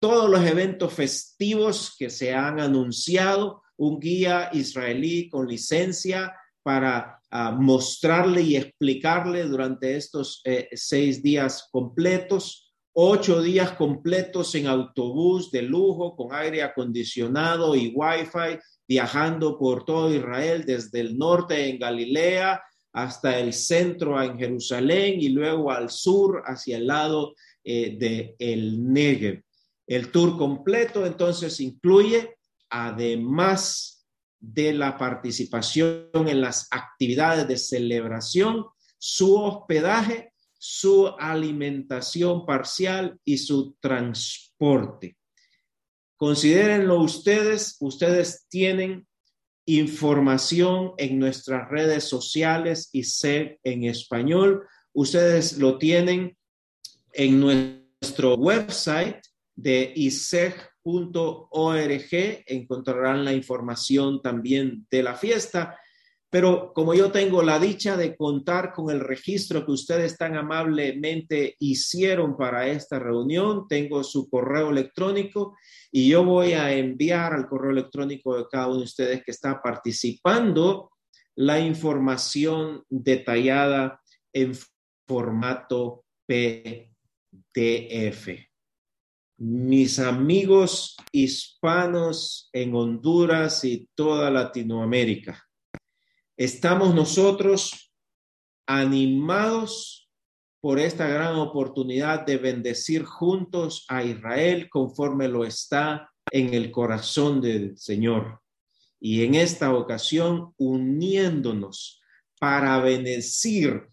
todos 0.00 0.30
los 0.30 0.44
eventos 0.44 0.92
festivos 0.92 1.94
que 1.98 2.10
se 2.10 2.32
han 2.32 2.60
anunciado, 2.60 3.62
un 3.76 3.98
guía 3.98 4.50
israelí 4.52 5.28
con 5.28 5.46
licencia 5.46 6.34
para 6.62 7.20
ah, 7.30 7.50
mostrarle 7.50 8.42
y 8.42 8.56
explicarle 8.56 9.44
durante 9.44 9.96
estos 9.96 10.40
eh, 10.44 10.68
seis 10.72 11.22
días 11.22 11.68
completos, 11.70 12.65
ocho 12.99 13.42
días 13.42 13.72
completos 13.72 14.55
en 14.55 14.66
autobús 14.66 15.51
de 15.51 15.61
lujo 15.61 16.16
con 16.16 16.34
aire 16.34 16.62
acondicionado 16.62 17.74
y 17.74 17.92
wifi, 17.94 18.59
viajando 18.88 19.59
por 19.59 19.84
todo 19.84 20.14
Israel, 20.14 20.64
desde 20.64 21.01
el 21.01 21.18
norte 21.18 21.68
en 21.68 21.78
Galilea 21.78 22.62
hasta 22.94 23.38
el 23.38 23.53
centro 23.53 24.20
en 24.22 24.38
Jerusalén 24.38 25.20
y 25.20 25.28
luego 25.28 25.70
al 25.70 25.90
sur 25.90 26.42
hacia 26.47 26.78
el 26.78 26.86
lado 26.86 27.34
eh, 27.62 27.99
de 27.99 28.34
el 28.38 28.90
Negev. 28.90 29.42
El 29.86 30.11
tour 30.11 30.38
completo 30.38 31.05
entonces 31.05 31.61
incluye 31.61 32.38
además 32.70 34.07
de 34.40 34.72
la 34.72 34.97
participación 34.97 36.09
en 36.14 36.40
las 36.40 36.66
actividades 36.70 37.47
de 37.47 37.59
celebración, 37.59 38.64
su 38.97 39.36
hospedaje, 39.36 40.32
su 40.68 41.06
alimentación 41.18 42.44
parcial 42.44 43.20
y 43.24 43.38
su 43.38 43.76
transporte. 43.78 45.16
Considérenlo 46.16 47.00
ustedes, 47.00 47.76
ustedes 47.78 48.46
tienen 48.48 49.06
información 49.64 50.92
en 50.98 51.20
nuestras 51.20 51.68
redes 51.70 52.04
sociales 52.04 52.88
y 52.92 53.04
sé 53.04 53.60
en 53.62 53.84
español. 53.84 54.66
Ustedes 54.92 55.58
lo 55.58 55.78
tienen 55.78 56.36
en 57.12 57.40
nuestro 57.40 58.34
website 58.34 59.24
de 59.54 59.92
ISEG 59.94 60.54
.org 60.88 62.10
encontrarán 62.46 63.24
la 63.24 63.32
información 63.32 64.22
también 64.22 64.86
de 64.90 65.02
la 65.02 65.14
fiesta. 65.14 65.76
Pero 66.28 66.72
como 66.74 66.92
yo 66.92 67.12
tengo 67.12 67.42
la 67.42 67.58
dicha 67.58 67.96
de 67.96 68.16
contar 68.16 68.72
con 68.72 68.90
el 68.90 69.00
registro 69.00 69.64
que 69.64 69.72
ustedes 69.72 70.16
tan 70.16 70.36
amablemente 70.36 71.54
hicieron 71.60 72.36
para 72.36 72.66
esta 72.66 72.98
reunión, 72.98 73.68
tengo 73.68 74.02
su 74.02 74.28
correo 74.28 74.70
electrónico 74.70 75.56
y 75.90 76.08
yo 76.08 76.24
voy 76.24 76.52
a 76.52 76.72
enviar 76.72 77.32
al 77.32 77.46
correo 77.46 77.70
electrónico 77.70 78.36
de 78.36 78.46
cada 78.50 78.66
uno 78.66 78.78
de 78.78 78.84
ustedes 78.84 79.22
que 79.24 79.30
está 79.30 79.62
participando 79.62 80.90
la 81.36 81.60
información 81.60 82.82
detallada 82.88 84.00
en 84.32 84.52
formato 85.06 86.04
PDF 86.26 88.46
mis 89.38 89.98
amigos 89.98 90.96
hispanos 91.12 92.48
en 92.52 92.74
Honduras 92.74 93.64
y 93.64 93.88
toda 93.94 94.30
Latinoamérica. 94.30 95.45
Estamos 96.37 96.95
nosotros 96.95 97.93
animados 98.66 100.11
por 100.61 100.78
esta 100.78 101.07
gran 101.07 101.37
oportunidad 101.37 102.26
de 102.26 102.37
bendecir 102.37 103.05
juntos 103.05 103.87
a 103.89 104.05
Israel 104.05 104.68
conforme 104.68 105.28
lo 105.28 105.47
está 105.47 106.11
en 106.30 106.53
el 106.53 106.70
corazón 106.70 107.41
del 107.41 107.78
Señor. 107.78 108.41
Y 109.01 109.24
en 109.24 109.34
esta 109.34 109.74
ocasión 109.74 110.53
uniéndonos 110.59 112.03
para 112.39 112.78
bendecir 112.80 113.89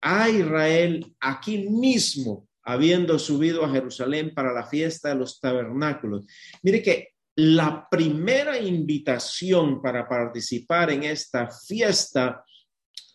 a 0.00 0.28
Israel 0.28 1.14
aquí 1.20 1.68
mismo 1.68 2.48
habiendo 2.64 3.18
subido 3.18 3.64
a 3.64 3.70
Jerusalén 3.70 4.34
para 4.34 4.52
la 4.52 4.66
fiesta 4.66 5.10
de 5.10 5.16
los 5.16 5.38
tabernáculos. 5.38 6.24
Mire 6.62 6.82
que 6.82 7.13
la 7.36 7.88
primera 7.90 8.58
invitación 8.58 9.82
para 9.82 10.08
participar 10.08 10.90
en 10.90 11.02
esta 11.02 11.50
fiesta 11.50 12.44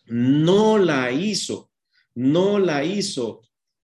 no 0.06 0.76
la 0.78 1.10
hizo, 1.10 1.70
no 2.14 2.58
la 2.58 2.84
hizo 2.84 3.42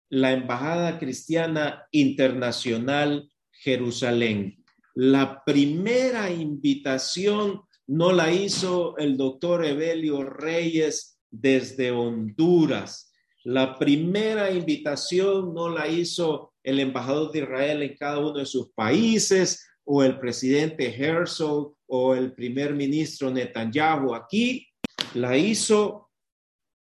la 0.09 0.31
Embajada 0.31 0.99
Cristiana 0.99 1.87
Internacional 1.91 3.29
Jerusalén. 3.51 4.63
La 4.95 5.43
primera 5.43 6.31
invitación 6.31 7.61
no 7.87 8.11
la 8.13 8.31
hizo 8.31 8.95
el 8.97 9.17
doctor 9.17 9.65
Evelio 9.65 10.23
Reyes 10.23 11.19
desde 11.31 11.91
Honduras. 11.91 13.11
La 13.43 13.77
primera 13.77 14.51
invitación 14.51 15.53
no 15.53 15.67
la 15.67 15.87
hizo 15.87 16.53
el 16.63 16.79
embajador 16.79 17.31
de 17.31 17.39
Israel 17.39 17.81
en 17.81 17.97
cada 17.97 18.19
uno 18.19 18.33
de 18.33 18.45
sus 18.45 18.71
países 18.71 19.67
o 19.85 20.03
el 20.03 20.19
presidente 20.19 20.93
Herzog 20.95 21.75
o 21.87 22.15
el 22.15 22.33
primer 22.33 22.73
ministro 22.73 23.29
Netanyahu. 23.29 24.13
Aquí 24.15 24.67
la 25.15 25.37
hizo 25.37 26.09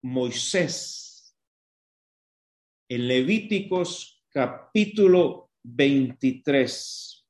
Moisés 0.03 1.37
en 2.89 3.07
Levíticos 3.07 4.21
capítulo 4.31 5.51
23, 5.63 7.27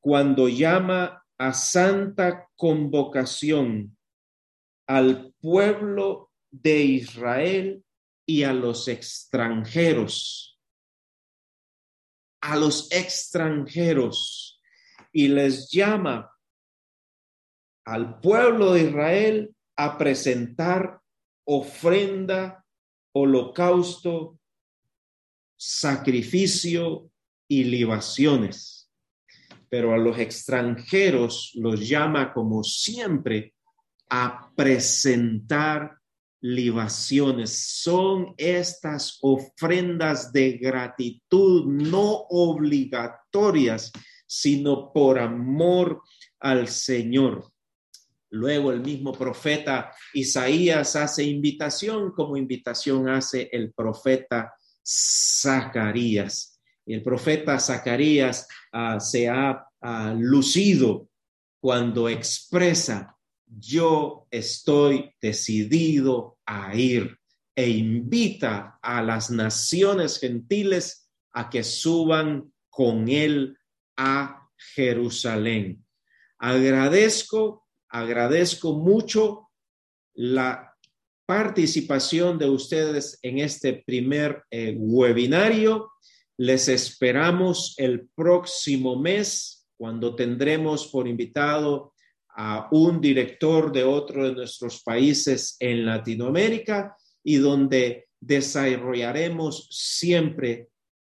cuando 0.00 0.48
llama 0.48 1.24
a 1.38 1.54
santa 1.54 2.48
convocación 2.56 3.96
al 4.88 5.32
pueblo 5.40 6.30
de 6.50 6.82
Israel 6.82 7.84
y 8.26 8.42
a 8.42 8.52
los 8.52 8.88
extranjeros, 8.88 10.60
a 12.40 12.56
los 12.56 12.90
extranjeros, 12.90 14.51
y 15.12 15.28
les 15.28 15.70
llama 15.70 16.30
al 17.84 18.20
pueblo 18.20 18.72
de 18.72 18.84
Israel 18.84 19.54
a 19.76 19.98
presentar 19.98 21.00
ofrenda, 21.44 22.64
holocausto, 23.12 24.38
sacrificio 25.56 27.10
y 27.48 27.64
libaciones. 27.64 28.90
Pero 29.68 29.92
a 29.94 29.98
los 29.98 30.18
extranjeros 30.18 31.52
los 31.54 31.88
llama, 31.88 32.32
como 32.32 32.62
siempre, 32.62 33.54
a 34.10 34.52
presentar 34.54 35.98
libaciones. 36.42 37.56
Son 37.80 38.34
estas 38.36 39.18
ofrendas 39.22 40.32
de 40.32 40.58
gratitud 40.58 41.64
no 41.66 42.26
obligatorias, 42.28 43.90
sino 44.34 44.90
por 44.94 45.18
amor 45.18 46.00
al 46.40 46.68
Señor. 46.68 47.52
Luego 48.30 48.72
el 48.72 48.80
mismo 48.80 49.12
profeta 49.12 49.92
Isaías 50.14 50.96
hace 50.96 51.24
invitación, 51.24 52.12
como 52.12 52.38
invitación 52.38 53.10
hace 53.10 53.50
el 53.52 53.74
profeta 53.74 54.54
Zacarías. 54.82 56.58
El 56.86 57.02
profeta 57.02 57.60
Zacarías 57.60 58.48
ah, 58.72 58.98
se 59.00 59.28
ha 59.28 59.66
ah, 59.82 60.14
lucido 60.18 61.10
cuando 61.60 62.08
expresa 62.08 63.14
yo 63.46 64.26
estoy 64.30 65.14
decidido 65.20 66.38
a 66.46 66.74
ir 66.74 67.18
e 67.54 67.68
invita 67.68 68.78
a 68.80 69.02
las 69.02 69.30
naciones 69.30 70.18
gentiles 70.18 71.06
a 71.32 71.50
que 71.50 71.62
suban 71.62 72.50
con 72.70 73.10
él 73.10 73.58
a 73.96 74.48
Jerusalén. 74.74 75.84
Agradezco 76.38 77.62
agradezco 77.92 78.72
mucho 78.72 79.50
la 80.14 80.74
participación 81.26 82.38
de 82.38 82.48
ustedes 82.48 83.18
en 83.22 83.38
este 83.38 83.84
primer 83.86 84.42
eh, 84.50 84.74
webinario. 84.76 85.92
Les 86.38 86.68
esperamos 86.68 87.74
el 87.76 88.08
próximo 88.14 88.96
mes 88.98 89.68
cuando 89.76 90.14
tendremos 90.16 90.88
por 90.88 91.06
invitado 91.06 91.92
a 92.34 92.68
un 92.72 93.00
director 93.00 93.70
de 93.70 93.84
otro 93.84 94.26
de 94.26 94.34
nuestros 94.34 94.82
países 94.82 95.56
en 95.60 95.84
Latinoamérica 95.84 96.96
y 97.22 97.36
donde 97.36 98.08
desarrollaremos 98.18 99.68
siempre 99.70 100.68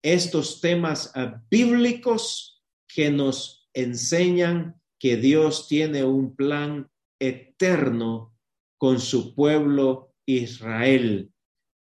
estos 0.03 0.61
temas 0.61 1.12
eh, 1.14 1.33
bíblicos 1.49 2.53
que 2.95 3.11
nos 3.11 3.68
enseñan 3.74 4.80
que 5.01 5.16
Dios 5.16 5.66
tiene 5.66 6.05
un 6.05 6.36
plan 6.36 6.88
eterno 7.20 8.36
con 8.78 9.01
su 9.01 9.34
pueblo 9.34 10.14
Israel, 10.26 11.32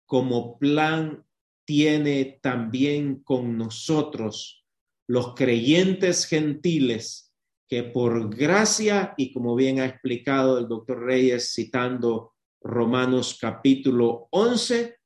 como 0.06 0.56
plan 0.58 1.26
tiene 1.66 2.38
también 2.40 3.22
con 3.24 3.58
nosotros, 3.58 4.64
los 5.08 5.34
creyentes 5.34 6.26
gentiles, 6.26 7.34
que 7.68 7.82
por 7.82 8.34
gracia, 8.34 9.14
y 9.16 9.32
como 9.32 9.56
bien 9.56 9.80
ha 9.80 9.86
explicado 9.86 10.58
el 10.58 10.68
doctor 10.68 11.04
Reyes 11.04 11.52
citando 11.52 12.34
Romanos 12.62 13.36
capítulo 13.40 14.28
11, 14.30 14.96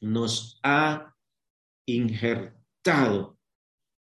nos 0.00 0.60
ha 0.62 1.14
injertado 1.86 3.33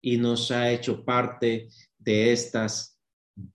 y 0.01 0.17
nos 0.19 0.51
ha 0.51 0.71
hecho 0.71 1.05
parte 1.05 1.69
de 1.99 2.33
estas 2.33 2.99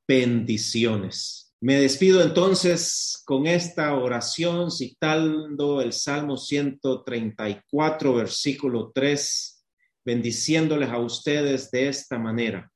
bendiciones. 0.08 1.52
Me 1.64 1.80
despido 1.80 2.24
entonces 2.24 3.22
con 3.24 3.46
esta 3.46 3.96
oración 3.96 4.72
citando 4.72 5.80
el 5.80 5.94
Salmo 5.94 6.36
134, 6.36 8.16
versículo 8.16 8.92
3, 8.94 9.66
bendiciéndoles 10.04 10.90
a 10.90 10.98
ustedes 10.98 11.70
de 11.70 11.88
esta 11.88 12.18
manera. 12.18 12.72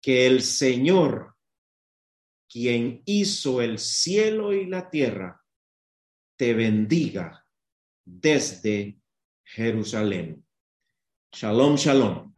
Que 0.00 0.26
el 0.28 0.42
Señor, 0.42 1.34
quien 2.48 3.02
hizo 3.06 3.60
el 3.60 3.78
cielo 3.78 4.52
y 4.52 4.66
la 4.66 4.88
tierra, 4.88 5.42
te 6.36 6.54
bendiga 6.54 7.44
desde 8.04 9.00
Jerusalén. 9.44 10.46
Shalom, 11.32 11.74
shalom. 11.74 12.29